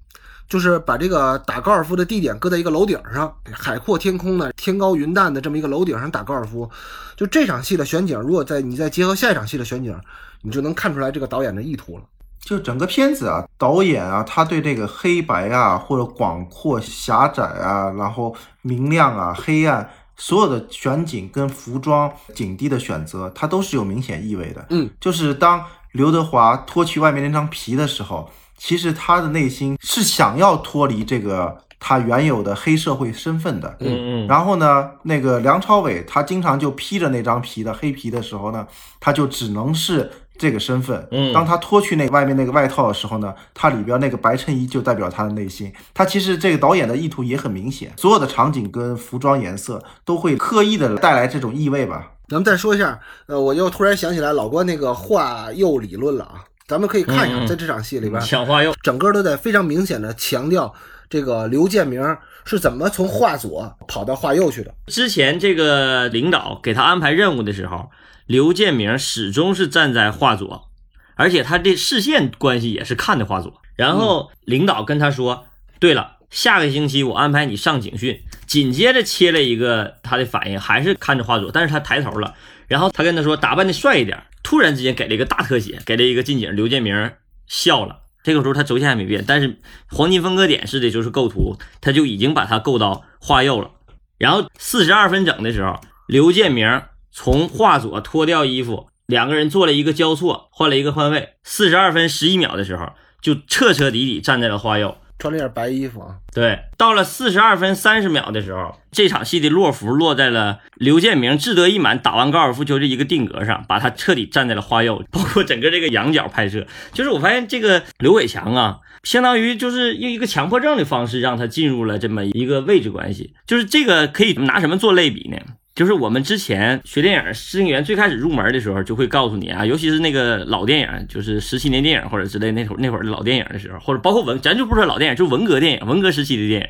[0.48, 6.70] 就是把这个打高尔夫的地点搁在一个楼顶上，海阔天空的、天高云淡的这么一个楼顶上打高尔夫。
[7.16, 9.98] 就这场戏的选景，如果在你再结合下一场戏的选景，
[10.42, 12.04] 你就能看出来这个导演的意图了。
[12.40, 24.66] 就整个片子啊，导演啊，他对这个黑白啊，或者广阔狭窄啊，然后明亮啊、黑暗，所有的选景跟服装、景地的选择，它都是有明显意味的。
[24.68, 28.30] 嗯，就是当刘德华脱去外面那张皮的时候。
[28.56, 34.26] 其实他的内心是想要脱离这个他原有的黑社会身份的，嗯嗯。
[34.26, 38.66] 然后呢，那个梁朝伟他经常就披着那张皮的黑皮的时候呢，
[38.98, 41.06] 他就只能是这个身份。
[41.10, 41.32] 嗯。
[41.34, 45.70] 当他脱去那外面那个外套的时候呢，他里边那个白衬衣就代表他的内心。
[45.92, 52.12] 他其实这个导演的意图也很明显，所有的场景跟服装颜色都会刻意的带来这种意味吧。
[52.28, 56.42] 咱们再说一下，呃，我又突然想起来老关那个化釉理论了啊。
[56.66, 60.74] 咱们可以看一下，在这场戏里边，抢化釉，整个都在非常明显的强调
[61.10, 62.02] 这个刘建明
[62.46, 64.74] 是怎么从画左跑到画右去的。
[64.86, 67.90] 之前这个领导给他安排任务的时候，
[68.24, 70.70] 刘建明始终是站在画左，
[71.16, 73.60] 而且他的视线关系也是看的画左。
[73.76, 75.44] 然后领导跟他说
[75.78, 82.34] ：“对了，下个星期我安排你上警训。”紧接着切了一个他的反应，还是看着画左，但是他抬头了，
[82.68, 87.10] 然后他跟他说：“打扮的帅一点。”突然之间给了一个大特写，给了一个近景，刘建明
[87.48, 88.02] 笑了。
[88.22, 93.72] 这个时候他轴线还没变，但是黄金分割点式的就是构图，他就已经把它构到画右了。
[94.16, 101.34] 然后四十二分整的时候，刘建明从画左脱掉衣服，两个人做了一个交错，换了一个换位。
[101.42, 104.96] 四十二分十一秒的时候，就彻彻底底站在了画右。
[105.18, 125.38] 穿了件白衣服啊，对，到了四十二分三十秒的时候，这场戏的落幅落在了刘建明志得意满打完高尔夫球这一个定格上，把他彻底站在了花右，包括整个这个仰角拍摄，就是我发现这个刘伟强啊，相当于就是用一个强迫症的方式让他进入了这么一个位置关系，就是这个可以拿什么做类比呢？
[125.74, 136.68] 就是我们之前学电影，试映员最开始入门的时候，就会告诉你啊，尤其是那个老电影，就是十七年电影或者之类那会儿那会儿的老电影的时候，或者包括文，咱就不说老电影，就文革电影，文革时期的电影，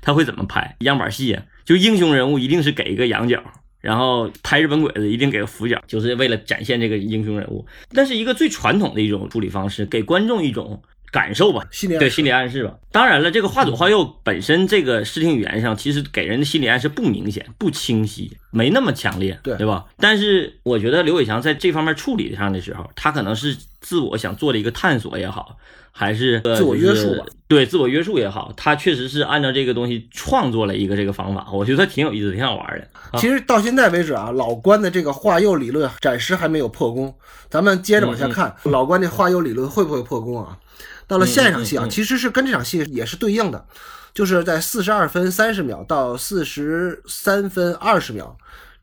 [0.00, 1.42] 他会怎么拍样板戏啊？
[1.66, 3.42] 就英雄人物一定是给一个仰角，
[3.82, 7.66] 然后拍日本鬼子一定给个俯角，就是为了展现这个英雄人物。
[7.90, 10.82] 那是一个最传统的一种处理方式，给观众一种。
[11.10, 11.64] 感受吧，
[11.98, 12.74] 对心理暗示吧。
[12.90, 19.84] 当然了，这个画左画右本身这个视听语言上，其实给人的心理暗示不明显、不清晰，没那么强烈，对对吧？
[19.98, 25.56] 但是我觉得刘伟强在这方面处理上的时候，他可能是自我想做的一个探索也好，
[25.92, 27.26] 还是自我约束吧？
[27.48, 33.18] 对，自我约束也好，他确实是按照这个东西创作了一个这个方法，我觉得挺有意思、挺好玩的。
[33.18, 37.14] 其实到现在为止啊，老关的这个画右理论暂时还没有破功。
[37.48, 40.58] 咱们接着往下看，老关这画右理论会不会破功啊？
[41.06, 43.66] 到了下一场戏啊，其实是跟这场戏也是对应的，
[44.12, 48.36] 就是在四十二分三十秒到四十三分二十秒，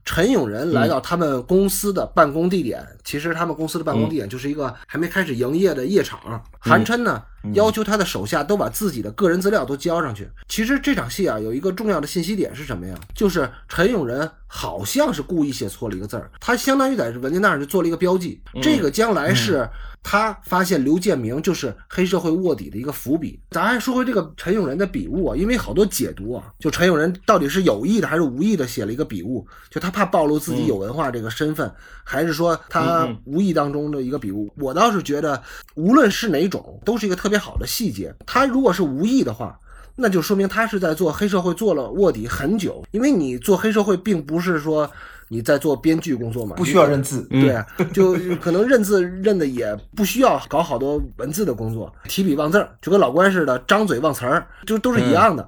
[0.06, 2.86] 陈永仁来到他们公司的办公地点。
[3.04, 6.44] 其实他们公司的办公地点就是一个还没开始营业的夜场。
[6.60, 7.22] 韩琛呢
[7.54, 10.30] 要求他的手下都把自己的个人资料都交上去。
[10.48, 12.98] 其实这场戏啊，有一个重要的信息点是什么呀？
[13.14, 18.42] 就是陈永仁好像是故意写错了一个字儿，他相当于在文件袋上就做了一个标记。
[18.62, 19.68] 这个将来是
[20.02, 23.40] 他发现刘建明就是黑社会卧底的一个伏笔。
[23.52, 34.52] 咱还说回这个陈永仁的笔误啊，因为好多解读啊，就陈永仁到底是有意的还是无意的写了一个笔误，就他怕暴露自己有文化这个身份，还是说他无意当中的一个笔误？
[34.58, 35.42] 我倒是觉得，
[35.76, 38.14] 无论是哪种，都是一个特别好的细节。
[38.26, 39.60] 他如果是无意的话，
[39.96, 44.90] 那就说明他是在做黑社会做了卧底很久，因为你做黑社会并不是说
[45.28, 47.22] 你在做编剧工作嘛，不需要认字。
[47.30, 55.48] 对啊，就可能认字认的也不需要搞好多文字的工作，提笔忘字儿就跟老关似的，张嘴忘词儿，就都是一样的，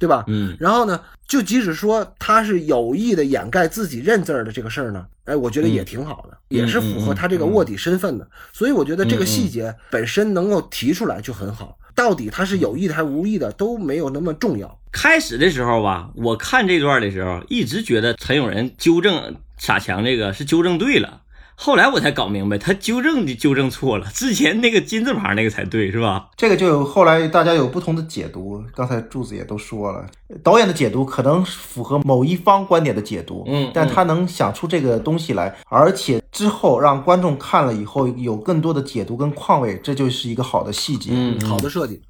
[0.00, 0.24] 对吧？
[0.26, 8.26] 嗯，然后呢，就即使说他是有意的掩盖自己认字儿的这个事儿呢，哎，我觉得也挺好的，也是符合他这个卧底身份的。
[8.52, 11.76] 所以我觉得这个细节本身能够提出来就很好。
[11.94, 14.80] 到底他是有意的还是无意的都没有那么重要。
[14.90, 21.20] 开始的时候吧，我看这段的时候，一直觉得陈永仁纠正傻强这个是纠正对了。
[21.62, 26.30] 后来我才搞明白，他纠正的纠正错了，之前那个金字旁那个才对，是吧？
[26.34, 28.64] 这个就有后来大家有不同的解读。
[28.74, 30.06] 刚才柱子也都说了，
[30.42, 41.10] 导演的解读可能符合某一方观点的解读，嗯但他能想出这个东西来，而且之后让观众看了以后有更多的解读跟况味，这就是一个好的细节。
[41.12, 42.09] 嗯，好的设计，对。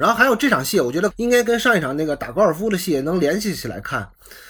[0.00, 4.08] 然后还有这场戏，我觉得应该跟上一场那个打高尔夫的戏能联系起来看，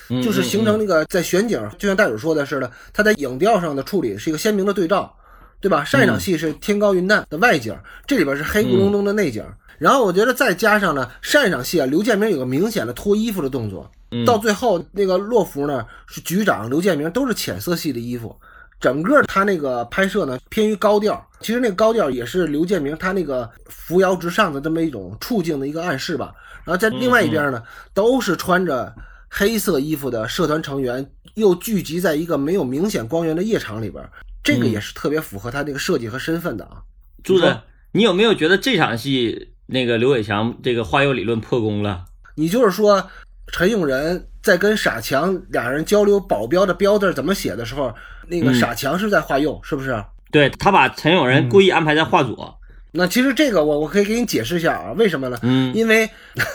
[0.09, 5.13] 嗯就是形成那个在选景，就像大友说的似的，他在影调上的处理是一个鲜明的对照，
[5.61, 5.85] 对吧？
[5.85, 9.45] 上一场戏是天高云淡的外景，这里边是黑咕隆咚的内景。
[9.77, 13.91] 然后我觉得再加上呢，上一场戏啊，刘建明有个明显的脱衣服的动作，
[14.25, 18.33] 到最后那个洛夫呢是局长，刘建明都是浅色系的衣服。
[18.79, 26.33] 整个他那个拍摄呢偏于高调，其实那个高调也是刘建明他那个扶摇直上的这么一种处境的一个暗示吧。
[26.65, 27.63] 然后在另外一边呢，
[27.95, 28.95] 都是穿着
[29.29, 34.07] 黑色衣服的社团成员，又聚集在一个没有明显光源的夜场里边，
[34.45, 36.83] 这个也是特别符合他这个设计和身份的啊。
[37.23, 37.57] 柱子，
[37.93, 42.05] 你有没有觉得这场戏那个刘伟强这个化忧理论破功了？
[42.35, 43.11] 你就是说，
[43.47, 47.95] 陈永仁在跟傻强俩人交流保镖的标字怎么写的时候，
[48.29, 50.03] 那个嗯傻强是在画右，是不是？
[50.31, 52.59] 对他把陈永仁故意安排在画左，
[52.93, 55.39] 那其实这个我我可以给你解释一下啊，为什么呢？
[55.43, 55.73] 嗯。
[55.75, 56.09] 因为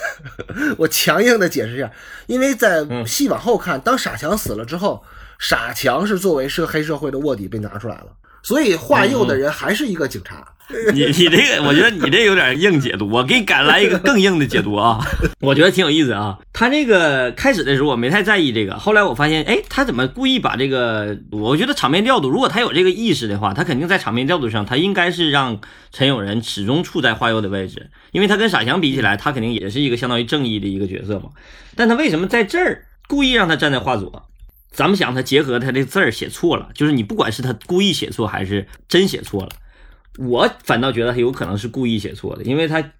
[0.77, 1.89] 我强硬的解释一下，
[2.27, 3.05] 因为在嗯。
[3.07, 5.03] 戏往后看，当傻强死了之后，
[5.39, 8.07] 傻强是作为是黑社会的卧底被拿出来了，
[8.45, 10.47] 所以画右的人还是一个警察。
[10.93, 14.99] 你你这个，我觉得你这有点硬解读，我给你赶来一个更硬的解读啊，
[15.41, 16.37] 我觉得挺有意思啊。
[16.53, 21.17] 他这个开始的时候我没太在意这个，后来我发现，哎，他怎么故意把这个？
[21.31, 25.59] 我觉得场面调度，如果他有这个意识的话，他肯定在场面调度上，他应该是让
[25.91, 31.29] 陈永仁始终处在画右的位置，因为他跟傻强比起来，他肯定也是一个相当于正义的一个角色嘛。
[31.75, 34.23] 但他为什么在这儿故意让他站在画左？
[34.75, 39.49] 咱们想，他结合他这字儿写错了，就是你不管是他故意写错还是真写错了。
[40.17, 42.91] 我反倒觉得他有可能是故意写错的，因为他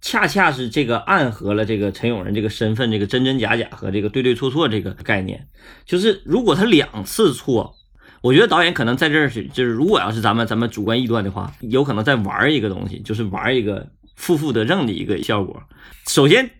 [0.00, 5.46] 恰恰是这个暗合了这个陈永仁这个身份，这个真真假假和这个对对错错这个概念。
[5.86, 7.76] 就是如果他两次错，
[8.22, 15.62] 我觉得导演可能在这儿是，就是如果要是咱们咱们主观臆断的话，有可能在玩一个东西，就是玩一个负负得正的一个效果。
[16.08, 16.50] 首先。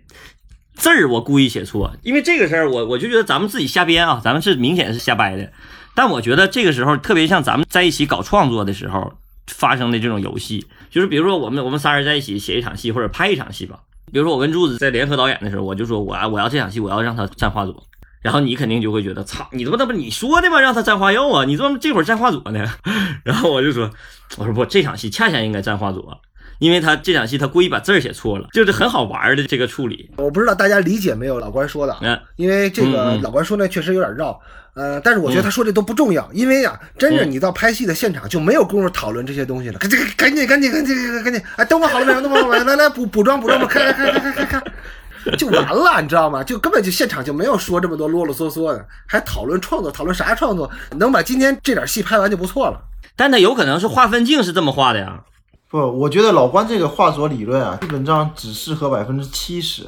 [0.74, 5.52] 字儿我故意写错，因为这个事儿我我就觉得咱们自己瞎编啊，咱们是明显是瞎掰的。
[5.94, 9.12] 但我觉得这个时候特别像咱们在一起搞创作的时候
[9.48, 13.80] 发生的这种游戏，就是比如说我们我们仨人在一起写一场戏或者拍一场戏吧。
[14.12, 17.84] 比如说我跟柱子在联合导演的时候，我就说我要我要这场戏我要让他站画左，
[18.22, 20.60] 然后你肯定就会觉得操，你他妈那不你说的吗？
[20.60, 21.44] 让他站画右啊？
[21.44, 22.64] 你怎么这会儿站画左呢？
[23.24, 23.90] 然后我就说
[24.38, 26.20] 我说不，这场戏恰恰应该站画左。
[26.60, 30.10] 因为他这场戏他故意把字儿写错了，就是很好玩的这个处理。
[30.18, 34.38] 我不知道大家理解没有老关说的啊，嗯因为这个老关说那确实有点绕，
[34.74, 42.20] 呃，但是我觉得他说这都不重要，因为啊，真是你到拍戏的现场就没有功夫讨论这些东西了，赶紧赶紧赶紧赶紧赶紧，哎，灯光好了没有？
[42.20, 42.62] 灯光好了？
[42.62, 46.44] 来来补补妆补妆吧，开开开开开开，就完了，你知道吗？
[46.44, 50.70] 就根本就现场就没有说这么多啰啰嗦嗦的，还讨论创作，讨论啥创作？
[50.98, 52.82] 能把今天这点戏拍完就不错了。
[53.16, 55.20] 但他有可能是划分镜是这么画的呀。
[55.70, 59.84] 不，我觉得老关这个画作理论啊，基本上只适合百分之七十，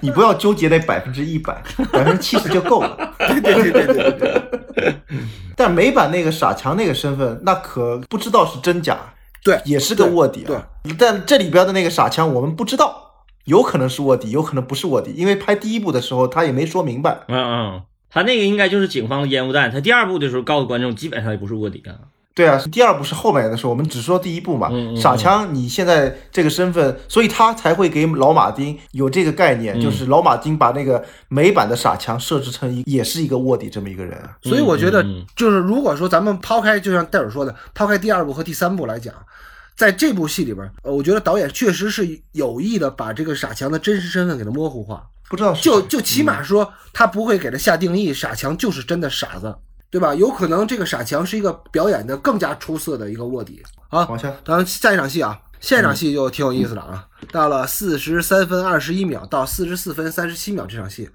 [0.00, 1.60] 你不要纠结那百分之一百，
[1.92, 3.14] 百分之七十就够了。
[3.18, 4.42] 对对对对对对
[4.76, 4.94] 对，
[5.56, 8.96] 但美版那个傻强那个身份，那可不知道是真假，
[9.42, 10.68] 对也是个卧底啊。
[10.96, 17.18] 但这里边的那个傻强，我们不知道，有可能是卧底，有可能不是卧底，因为拍第一部的时候他也没说明白。
[17.26, 19.68] 嗯嗯，他那个应该就是警方的烟雾弹。
[19.68, 22.06] 他第二部的时候告诉观众，基本上也不是卧底啊。
[22.32, 24.68] 对啊，第二部是后面的事，我们只说第一部嘛。
[24.70, 29.80] 嗯嗯傻强，你现在这个身份，所以他才会给老马丁有这个概念，嗯。
[29.80, 34.16] 就是老马丁把那个美版的傻强设置成一也是一个卧底这么一个人。
[34.42, 35.04] 所以我觉得
[35.34, 39.12] 就是如果说咱们抛开，就像戴尔说的，抛开第二部和第三部来讲，
[39.76, 49.56] 在这部戏里边，呃，我觉得导演确实是有意的把这个傻强的真实身份给他模糊化，不知道是就就起码说他不会给他下定义，傻强就是真的傻子，
[49.90, 50.14] 对吧？
[50.14, 54.06] 有可能这个傻强是一个表演的更加出色的一个卧底啊。
[54.06, 57.06] 往下，当然，下一场戏啊，下一场戏就挺有意思的啊。
[57.32, 61.10] 到了四十三分二十一秒到四十四分三十七秒这场戏，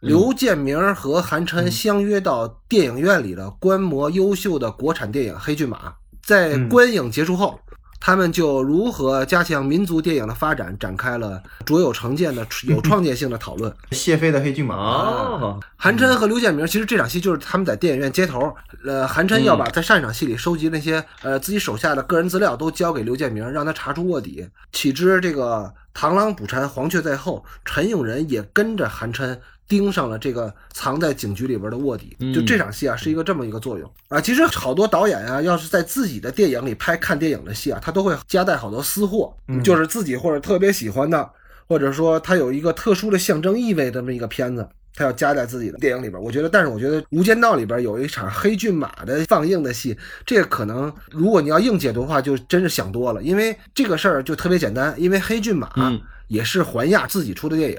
[0.00, 5.88] 刘建明和韩琛相约到电影院里的观摩优秀的国产电影《黑骏马》。
[6.22, 7.58] 在观影结束后，
[8.00, 13.72] 他们就如何加强民族电影的发展展开了卓有成见的 有创建性的讨论。
[13.92, 18.52] 谢飞的黑骏马，哦，韩琛和刘建明，其实这场戏就是他们在电影院接头。
[18.86, 24.48] 呃，韩琛要把在上一场戏里收集那些呃自己手下的个人资料都交给刘建明，让他查出卧底。
[24.72, 29.38] 岂知这个螳螂捕蝉，黄雀在后，陈永仁也跟着韩琛
[29.70, 32.14] 盯上了这个藏在警局里边的卧底。
[32.34, 34.20] 就这场戏啊，是一个这么一个作用啊。
[34.20, 41.30] 其实好多导演啊，要是在自己的电影里拍看电影的戏啊，他都会夹带好多私货，就是自己或者特别喜欢的，
[41.66, 44.68] 或者说他有一个特殊的象征意味的这么一个片子。
[44.92, 49.96] 他要夹在自己的电影里边，我觉得，但是我觉得《无间道》里边有一场黑骏马的放映的戏，
[50.26, 57.78] 这个可能如果你要硬解读的话，就真是想多了，因为这个事儿就特别简单，因为黑骏马嗯也是环亚自己出的电影。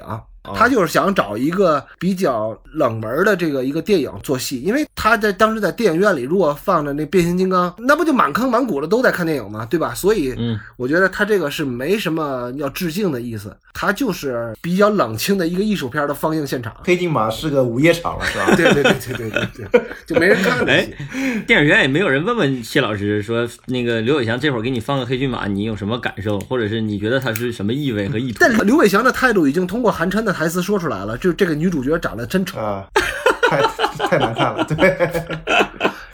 [0.54, 9.66] 他就是想找一个比较冷门的这个一个电影做戏，因为他在当时在电影院里，如果放着那变形金刚，那不就满坑满谷的都在看电影吗？
[9.70, 9.94] 对吧？
[9.94, 16.74] 所以，嗯，我觉得他这个是没什么要致敬的意思，他就是比较冷清的一个艺术片的放映现场。
[16.84, 18.54] 黑骏马是个午夜场了，是吧？
[18.56, 20.94] 对对对对对对对，就没人看的戏。
[21.46, 28.38] 电影院也没有人问问谢老师说，那个刘伟强这会儿给你放个黑骏马，你有什么感受，或者是你觉得他是什么意味和意图？
[28.40, 32.58] 但刘伟强的态度已经通过韩琛的台词说出来了，就这个女主角长得真丑。
[32.58, 32.86] 啊，
[33.48, 33.60] 太
[34.06, 34.96] 太难看了，对。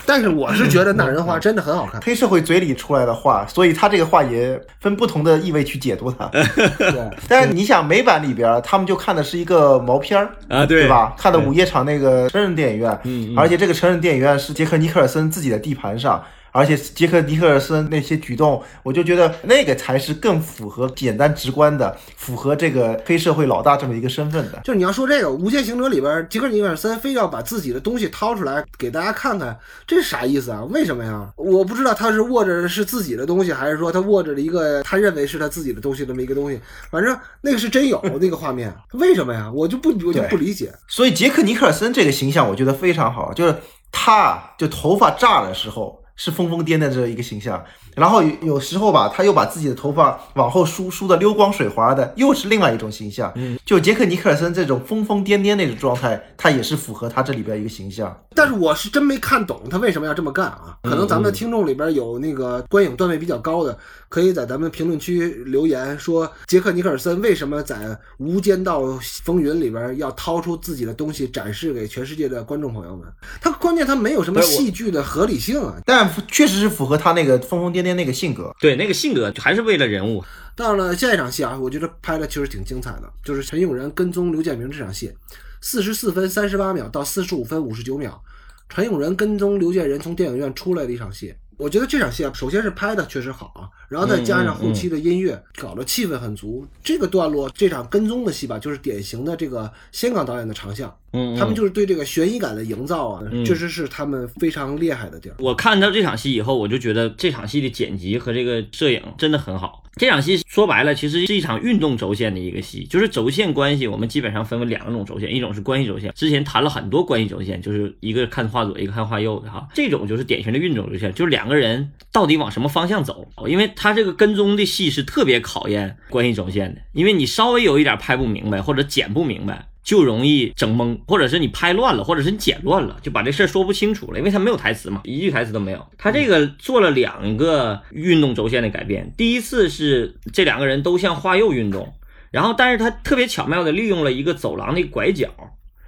[0.07, 2.01] 但是我是觉得那人话真的很好看。
[2.01, 6.25] 黑社会嘴里出来的话，所以他这个话也分不同的意味去解读它。
[6.79, 11.15] 对，但是你想美版里边，他们就看的是一个毛片儿啊对对吧？
[11.19, 16.25] 看的午夜场那个成人电影院，嗯嗯而且这个成人电影院是杰克尼克尔森自己的地盘上。
[16.59, 24.61] 而且杰克尼克尔森那些举动，我就觉得那个才是更符合简单直观的，符合这个黑社会老大这么一个身份的。
[24.65, 29.57] 就是你要说这个《无限行者》里边，杰克尼克尔森非要把自己的东西掏出来给大家看看，
[29.87, 30.65] 这是啥意思啊？
[30.65, 31.33] 为什么呀？
[31.37, 36.61] 我不知道他是握着的是自己的东西，还是说他握着了一个他认为是他自己的东西这么一个东西。
[36.91, 39.49] 反正那个是真有那个画面，为什么呀？
[39.55, 40.75] 我就不我就不理解。
[40.89, 43.55] 所以杰克尼克尔森这个形象，我觉得非常好，就是
[43.93, 46.03] 他就头发炸的时候。
[46.19, 47.65] 是疯疯癫癫的这一个形象，
[47.99, 53.33] 然后有有时候吧，他又把自己的头发往后梳，梳的溜光水滑的，又是另外一种形象。
[53.35, 58.17] 嗯，就杰克尼克尔森这种疯疯癫癫那种状态，他也是符合他这里边一个形象。
[58.35, 60.79] 但是我是真没看懂他为什么要这么干啊？
[60.85, 63.77] 可能咱们的听众里边有那个观影段位比较高的，
[64.09, 67.75] 可以在咱们评论区留言说杰克尼克尔森为什么在
[68.19, 68.83] 《无间道
[69.25, 73.05] 风云》里边要掏出自己的东西展示给全世界的观众朋友们。
[73.41, 75.75] 他关键他没有什么戏剧的合理性啊。
[75.85, 78.55] 但确实是符合他那个疯疯癫癫那个性格。
[78.61, 80.25] 对，那个性格还是为了人物。
[80.57, 85.13] 到了下一场戏啊，我觉得拍的其实挺精彩的，就是陈永仁跟踪刘建明这场戏，
[85.61, 88.21] 四十四分三十八秒到四十五分五十九秒，
[88.69, 91.35] 陈永仁跟踪刘建仁从电影院出来的一场戏。
[91.57, 96.65] 我觉得这场戏啊，首先是拍的确实好啊，然后再加上后期的音乐，搞得气氛很足。
[96.85, 100.97] 这个段落，这场跟踪的戏吧，就是典型的这个香港导演的长项。
[101.13, 105.37] 嗯，他们就是对这个悬疑感的营造啊，确实是他们非常厉害的地儿。
[105.39, 109.85] 我看到这场戏以后，我就觉得这场戏的剪辑和这个摄影真的很好。
[109.97, 129.68] 这场戏说白了，其实是一场运动轴线的一个戏，就是轴线关系，我们基本上分为两种轴线，一种是关系轴线，之前谈了很多关系轴线，就是一个看画左，一个看画右的哈，这种就是典型的运动轴线，就是两个人到底往什么方向走，因为他这个跟踪的戏是特别考验关系轴线的，因为你稍微有一点拍不明白或者剪不明白。
[129.89, 135.83] 就容易整懵，或者是你拍乱了，或者是你剪乱了，就把这事儿说不清楚了，因为他没有台词嘛，一句台词都没有。
[135.97, 141.95] 他这个做了两个运动轴线的改变，第一次是这两个人都向画右运动，
[142.31, 145.31] 然后但是他特别巧妙的利用了一个走廊的拐角，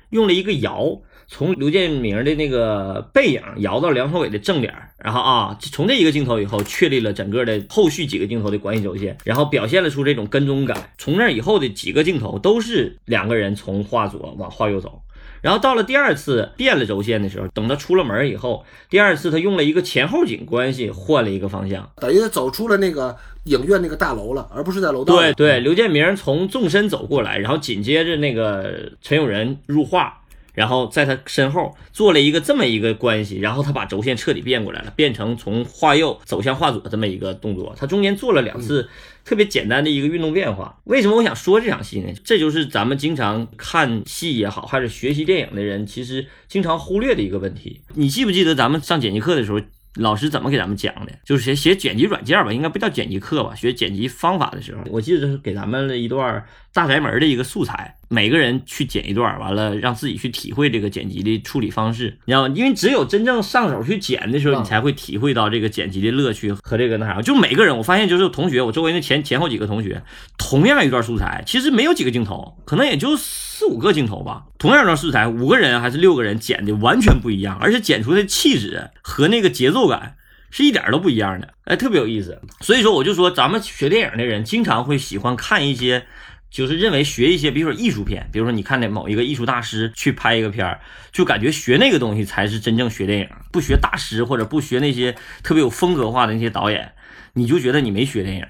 [0.09, 1.03] 用了一个摇。
[1.33, 10.91] 从刘建明的那个背影摇到梁朝伟的正脸，然后啊，从这一个镜头以后，确立了整个的后续几个镜头的关系轴线，然后表现了出这种跟踪感。
[10.99, 15.03] 从那以后的几个镜头都是两个人从画左往画右走，
[15.41, 21.89] 然后到了第二次变了轴线的时候，等他出了门以后，第二次他用了一个前后景关系换了一个方向。
[22.01, 25.15] 等于走出了那个影院那个大楼了，而不是在楼道。
[25.15, 30.17] 对对，刘建明从纵深走过来，然后紧接着那个陈永仁入画。
[30.61, 37.75] 然后在他身后做了一个这么一个关系，然后他把轴线彻底变过来了，变成从画右走向画左这么一个动作。
[37.79, 38.87] 他中间做了两次
[39.25, 40.79] 特别简单的一个运动变化。
[40.85, 42.13] 为什么我想说这场戏呢？
[42.23, 47.81] 这就是咱们经常看戏也好，还是学习电影的人，其实经常忽略的一个问题。
[47.95, 49.59] 你记不记得咱们上剪辑课的时候，
[49.97, 51.13] 老师怎么给咱们讲的？
[51.25, 53.55] 就是写写剪辑软件吧，应该不叫剪辑课吧？
[53.55, 57.97] 学剪辑方法的时候，我记得是给咱们了一段大宅门的一个素材。
[58.13, 62.55] 每个人去剪一段，完了让自己去体会这个剪辑的处理方式，你知道吗？
[62.57, 67.23] 因为只有真正上手去剪的时候，你才会体会到这个剪辑的乐趣和这个那啥。
[67.23, 70.03] 就每个人，我发现就是同学，我周围那前前后几个同学，
[70.37, 73.17] 同样一段素材，其实没有几个镜头，可能也就
[73.61, 74.45] 四五个镜头吧。
[74.57, 80.17] 同样一段素材，五个人还是六个人剪的完全不一样，而且剪出的气质和那个节奏感
[80.51, 82.41] 是一点都不一样的，哎，特别有意思。
[82.63, 86.07] 所以说，我就说咱们学电影的人经常会喜欢看一些。
[86.51, 90.81] 就是认为学一些，比如说艺术片，比如说你看那某一个艺术大师去拍一个片儿，
[91.13, 96.91] 就感觉学那个东西才是真正学电影，不学大师或者不学那些特别有风格化的那些导演，
[97.35, 98.47] 你就觉得你没学电影。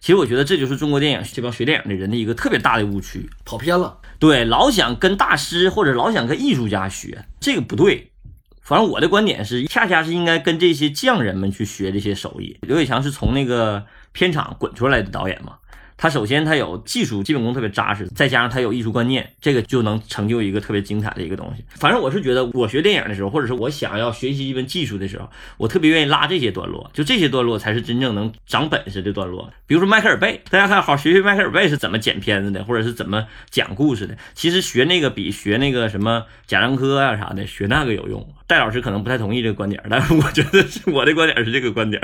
[0.00, 3.98] 其实我觉得这就是中国电影这帮学电影的人的一个特别大的误区，跑偏了。
[4.22, 8.12] 对，老想跟大师或者老想跟艺术家学，这个不对。
[8.60, 12.56] 反正我的观点是，恰恰是应该跟这些匠人们去学这些手艺。
[12.62, 15.54] 刘伟强是从那个片场滚出来的导演嘛。
[15.96, 21.64] 他首先他有技术基本功特别扎实，再加上他有艺术观念，这个就能成就一个特别精彩的一个东西。
[21.76, 29.52] 反正我是觉得，我学电影的时候，或者是我想要学习一门技术的时候，我特别愿意拉这些段落，就这些段落才是真正能长本事的段落。
[29.66, 34.16] 比如说迈克尔贝，大家看好学学迈克尔贝是怎么剪片子的，或者是怎么讲故事的。
[34.34, 38.26] 其实学那个比学那个什么贾樟柯啊啥的，学那个有用。
[38.52, 42.00] 戴老师可能不太同意这个观点，但是我觉得是我的观点是这个观点。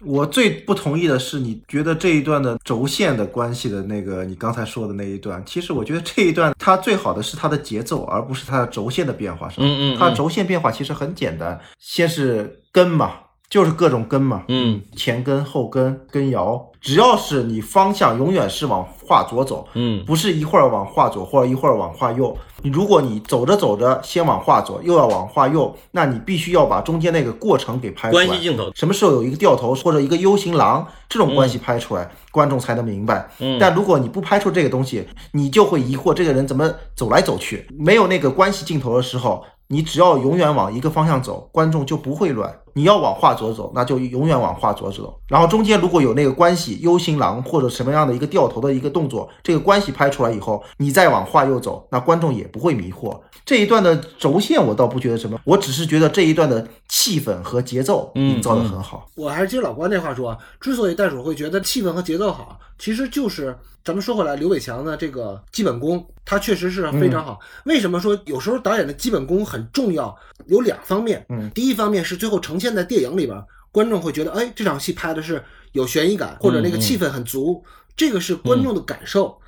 [0.00, 3.08] 我最不同意的是，你觉得这一段的轴线。
[3.18, 9.56] 的关系的那个，你刚才说的那一段，其实我觉得这一段它最好的是它的节奏，而不是它的轴线的变化上。
[9.64, 13.14] 嗯嗯，它轴线变化其实很简单，先是根嘛，
[13.50, 14.42] 就是各种根嘛。
[14.48, 22.36] 嗯，前根、后根、根摇，只要是你方向永远是往画左走，嗯，不是一会儿往画左或者一会儿往画右。
[22.60, 28.26] 你如果你走着走着先往画左，又要往画右，那你必须要把中间那个过程给拍出来。
[28.26, 33.30] 关系镜头，什么时候有一个掉头或者一个 U 型狼这种关系拍出来，观众才能明白。
[33.38, 37.66] 嗯，但如果你不拍出这个东西，你就会疑惑这个人怎么走来走去。
[37.78, 39.42] 没有那个关系镜头的时候。
[39.70, 42.50] 你只要永远往一个方向走，观众就不会乱。
[42.74, 45.18] 你要往画左走，那就永远往画左走。
[45.28, 53.18] 然后中间如果有那个关系，U 型狼或者什么样的一个掉头的一个动作，这个关系拍出来以后，你再往画右走，那观众也不会迷惑。
[53.44, 59.08] 这一段的轴线我倒不觉得什么，我只是觉得这一段的气氛和节奏营造的很好。
[59.16, 63.56] 我还是接老关那话说，之所以袋鼠会觉得气氛和节奏好，其实就是。
[63.84, 67.38] 咱们说回来，刘伟强的这个基本功，他确实是非常好。
[67.64, 70.14] 为什么说有时候导演的基本功很重要？
[70.46, 71.24] 有两方面。
[71.30, 73.40] 嗯，第一方面是最后呈现在电影里边，
[73.70, 77.62] 观众会觉得，哎，这场戏拍的是有悬疑感，或者那个气氛很足，
[77.96, 79.38] 这个是观众的感受。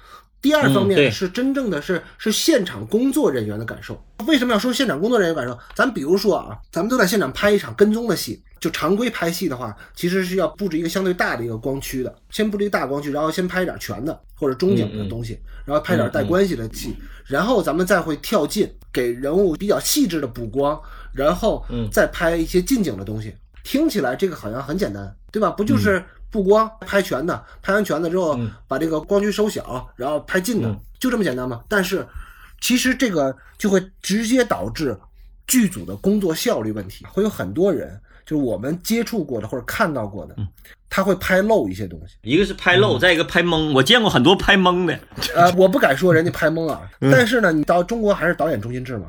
[0.41, 4.01] 第二方面是真正的是是现场工作人员的感受。
[4.27, 5.59] 为什么要说现场工作人员感受？
[5.75, 8.41] 咱比如说啊，咱们都在现场拍一场跟踪的戏。
[8.61, 16.95] 就常规拍戏的话，其实是要布置一个相对大的一个光区的，先布置一个大光区，然后先拍点全的或者中景的东西，然后拍点带关系的戏，
[17.25, 20.79] 然后咱们再会跳进，给人物比较细致的补光，
[21.15, 23.35] 然后再拍一些近景的东西。
[23.65, 25.51] 听起来这个好像很简单，对吧？
[25.51, 28.39] 不就是布光拍全的，拍完全的之后
[28.69, 31.63] 把这个光区收小，然后拍近的，就这么简单吗？
[31.67, 32.07] 但是
[32.61, 34.95] 其实这个就会直接导致
[35.47, 37.99] 剧组的工作效率问题，会有很多人。
[38.31, 40.37] 就是我们接触过的或者看到过的，
[40.89, 42.15] 他会拍漏一些东西。
[42.23, 43.73] 一个是拍漏，再一个拍懵。
[43.73, 44.97] 我见过很多拍懵的。
[45.35, 49.09] 呃，我不敢说人家拍懵啊，但是呢，你到中国还是导演中心制嘛，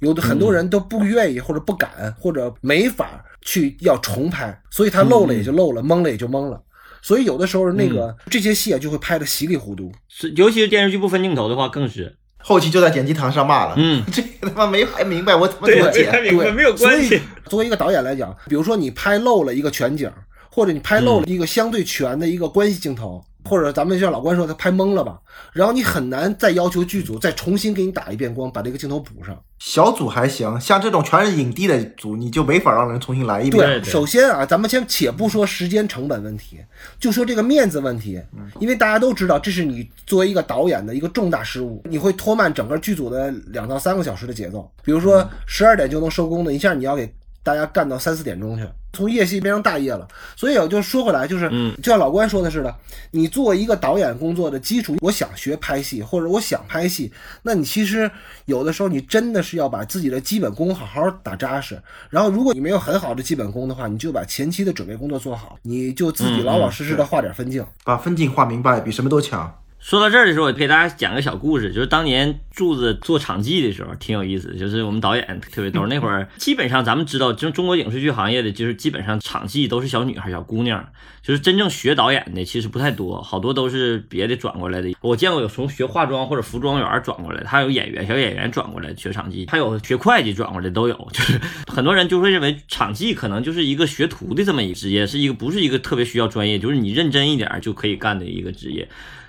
[0.00, 6.60] 有的很多人都不愿意或者不敢或者没法去要重拍，所以他漏了也就漏了，懵了也就懵了。
[7.02, 12.16] 所以有的时候那个这些戏啊就会拍的稀里糊涂，是尤其是电视剧不分镜头的话更是。
[12.48, 16.12] 后期就在剪辑堂上骂了，嗯， 这他妈没拍明白，我怎么怎么剪？
[16.12, 17.20] 对，没有关系。
[17.46, 20.08] 作为一个导演来讲，比如说你拍漏了一个全景，
[20.48, 25.18] 或者你拍漏了一个相对全的一个关系镜头，或者咱们就像老关说，他拍懵了吧，
[25.52, 29.38] 然后你很难再要求剧组再重新给你打一遍光，把这个镜头补上。
[29.58, 33.66] 小组还行，像这种全是影帝的组，你就没法让人重新来一遍。
[33.66, 36.58] 对对首先啊，咱们先且不说时间成本问题，
[37.00, 38.20] 就说这个面子问题，
[38.60, 44.70] 因为大家都知道这是你作为一个导演的一个重大失误，你会拖慢整个剧组的两到三个小时的节奏。
[44.82, 47.10] 比如说十二点就能收工的，一下你要给
[47.42, 50.08] 大家干到三四点钟去，从夜戏变成大夜了。
[50.34, 52.74] 所以我就说回来，就是嗯就像老关说的似的，
[53.10, 58.10] 你作为一个导演工作的基础，我想学拍戏或者我想拍戏，那你其实
[58.46, 61.80] 有的时候你真的是要把自己的基本功好好打扎实。
[62.08, 67.64] 然后如果你没有很好的基本功的话，你就把前期的准备工作做好，你就自己老老实实的画点分镜。
[67.84, 69.52] 把分镜画明白，比什么都强。
[69.86, 74.58] 说到这儿的时候，我给大家讲个小故事，就是当年柱子做场记的时候，挺有意思的。
[74.58, 80.84] 就是我们导演特别逗， 那会儿基本上咱们知道，就中国影视剧行业的，就是基本上场记都是小女孩、小姑娘，
[81.22, 84.92] 就是真正学导演的其实不太多，好多都是别的转过来的。
[85.02, 91.08] 我见过有从学化妆或者服装员转过来的，还有演员、小演员转过来学场记，还有学会计转过来的都有。
[91.12, 91.40] 就是
[91.72, 98.88] 很多人就会认为场记可能就是一个学徒的这么一个职业，是一个不是一个特别需要专业，就是你认真一点儿就可以干的一个职业。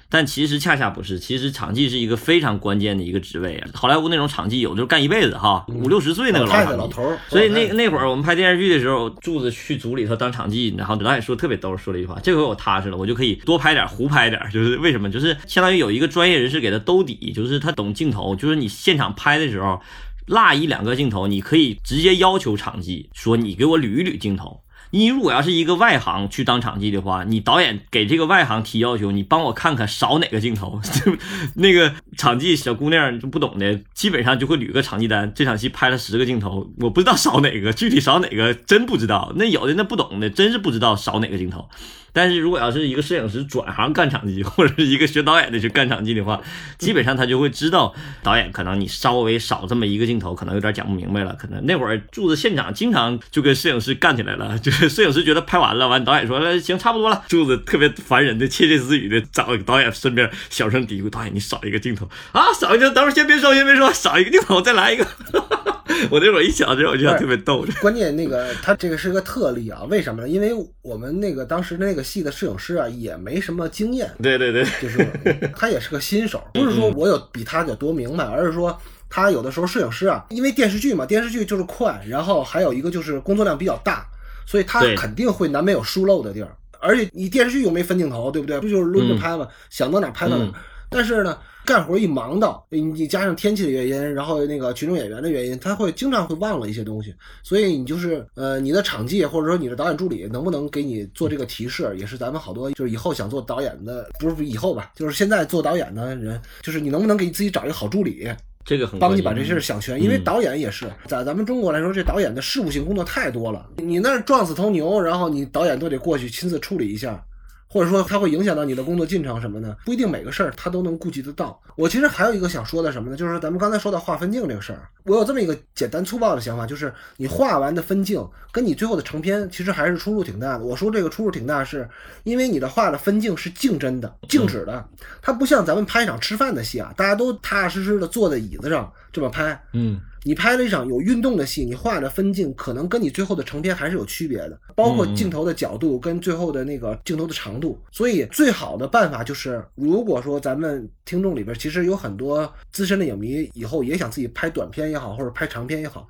[0.09, 3.67] 但其实恰恰不是，其实场记是一个非常关键的一个职位啊。
[3.73, 6.67] 好莱坞那种场记有就是干一辈子哈，五六十岁那个老。
[6.77, 15.09] 老头儿，所以那那会儿我们拍电视剧的时候，柱子去组里头当场记，然后导演说特别逗，说了一句话：“这回我踏实了，我就可以多拍点儿，胡拍点儿。”就是为什么？
[15.09, 19.81] 就是相当于有一个专业人士给他兜底，就是他懂镜头，就是你现场拍的时候
[20.27, 24.61] 落一两个镜头，你可以直接要求场记说你给我捋一捋镜头。
[24.91, 30.81] 你如果要是一个外行去当场记的话，你导演给这个外行提要求，你帮我看看少哪个镜头，
[31.55, 35.31] 那个场记小姑娘就不懂的，基本上就会捋个场记单。
[35.35, 39.33] 这场戏拍了十个镜头，我不知道少哪个，具体少哪个真不知道。
[39.35, 41.67] 那有的那不懂的，真是不知道少哪个镜头。
[42.13, 46.41] 但是如果要是一个摄影师转行干场记， 或者是一个学导演的去干场记的话，
[46.79, 51.35] 基本上他就会知道导演可能你稍微少这么一个镜头，可能有点讲不明白了。
[51.35, 65.07] 可能那会儿住的现场经常就跟摄影师干起来了，就摄影师觉得拍完了，完导演说了行差不多了，柱子特别烦人的窃窃私语的找导演身边小声嘀咕导演你少一个镜头啊，少一个，等会儿先别说先别说，少一个镜头再来一个。
[66.11, 67.65] 我那会儿一想这我就想特别逗。
[67.81, 70.29] 关键那个他这个是个特例啊，为什么呢？
[70.29, 70.51] 因为
[70.83, 75.07] 我们那个当时那个戏的摄影师啊，也没什么经验，对对对，就是
[75.55, 78.77] 他也是个新手，不是说我有比他有多明白，而是说
[79.09, 84.05] 他有的时候摄影师啊，因为电视剧嘛，电视剧就是快，然后还有一个就是工作量比较大，
[84.47, 86.57] 所以他肯定会难免有疏漏的地儿。
[86.79, 88.59] 而且你电视剧又没分镜头，对不对？
[88.59, 90.45] 不就是抡着拍嘛，想到哪拍到哪。
[90.45, 90.53] 嗯
[90.89, 108.25] 但是呢，干活一忙到，你你加上天气的原因，然后那个群众演员的原因，他会经常会忘了一些东西，所以你就是呃，你的场记或者说你的导演助理能不能给你做这个提示，也是咱们好多就是以后想做导演的，不是以后吧，就是现在做导演的人，就是你能不能给自己找一个好助理，
[108.67, 113.65] 这个很帮你把这事儿想全，因为嗯导演也是在咱们中国来说，这导演的事务性工作太多了。
[113.77, 117.23] 你那儿撞死头牛，然后你导演都得过去亲自处理一下，
[117.67, 121.59] 或者说它会影响到你的工作进程什么的，不一定每个事儿他都能顾及得到。
[121.75, 123.17] 我其实还有一个想说的什么呢？
[123.17, 130.63] 就是咱们刚才说到画分镜这个事儿，我有这么一个简单粗暴的想法，就是你画完的分镜跟你最后的成片其实还是出入挺大的。
[130.63, 131.87] 我说这个出入挺大，是
[132.23, 134.83] 因为你的画的分镜是静帧的、静止的，
[135.21, 139.61] 它不像咱们拍一场吃饭的戏啊，大家都踏踏实实的坐在椅子上这么拍。
[139.73, 147.81] 嗯你拍了一场有运动的戏，你画的分镜可能跟你最后的成片还是有区别的，包括镜头的角度跟最后的那个镜头的长度。
[147.93, 156.05] 所以最好的办法就是，如果说咱们听众里边其实有很多资深的影迷，以后也想自己拍短片也好，或者拍长片也好。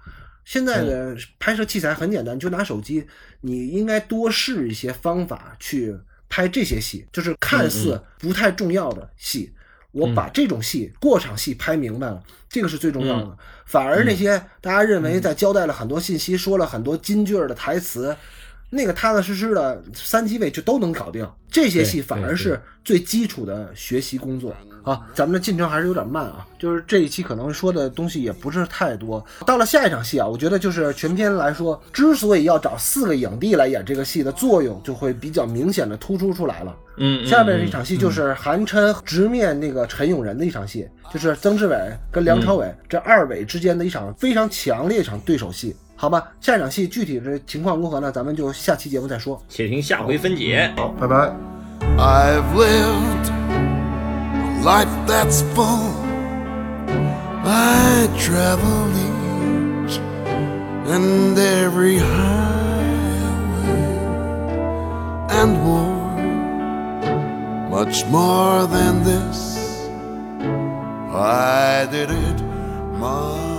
[0.45, 3.05] 现在的拍摄器材很简单，你就拿手机，
[3.41, 5.95] 你应该多试一些方法去
[6.27, 9.51] 拍这些戏，就是看似不太重要的戏。
[9.97, 13.37] 我把这种戏过场戏拍明白了，这个是最重要的。
[13.65, 18.15] 反而那些大家认为在交代了很多信息、说了很多金句儿的台词，
[18.69, 21.27] 那个踏踏实实的三机位就都能搞定。
[21.49, 24.55] 这些戏反而是最基础的学习工作。
[24.87, 29.21] 好，咱们的进程还是有点慢啊，就是这一期可能说的东西也不是太多。
[29.45, 36.73] 到了下一场戏啊，我觉得就是全片来说，之所以要找四个影帝来演这个戏的作用，就会比较明显的突出出来了。
[36.99, 41.77] 嗯，下面这场戏就是韩琛直面那个陈永仁的一场戏，就是曾志伟
[42.09, 45.75] 跟梁朝伟这二伟之间的一场非常强烈一场对手戏。
[45.97, 48.09] 好吧，下一场戏具体的情况如何呢？
[48.09, 49.37] 咱们就下期节目再说。
[49.49, 50.71] 且听下回分解。
[50.77, 51.35] 好，拜拜。
[51.97, 53.46] I've lived a
[54.67, 55.93] life that's full.
[57.45, 59.95] I travel each
[60.93, 63.17] and every highway
[65.39, 66.17] and wore
[67.69, 69.39] much more than this.
[71.13, 72.39] I did it
[73.03, 73.56] my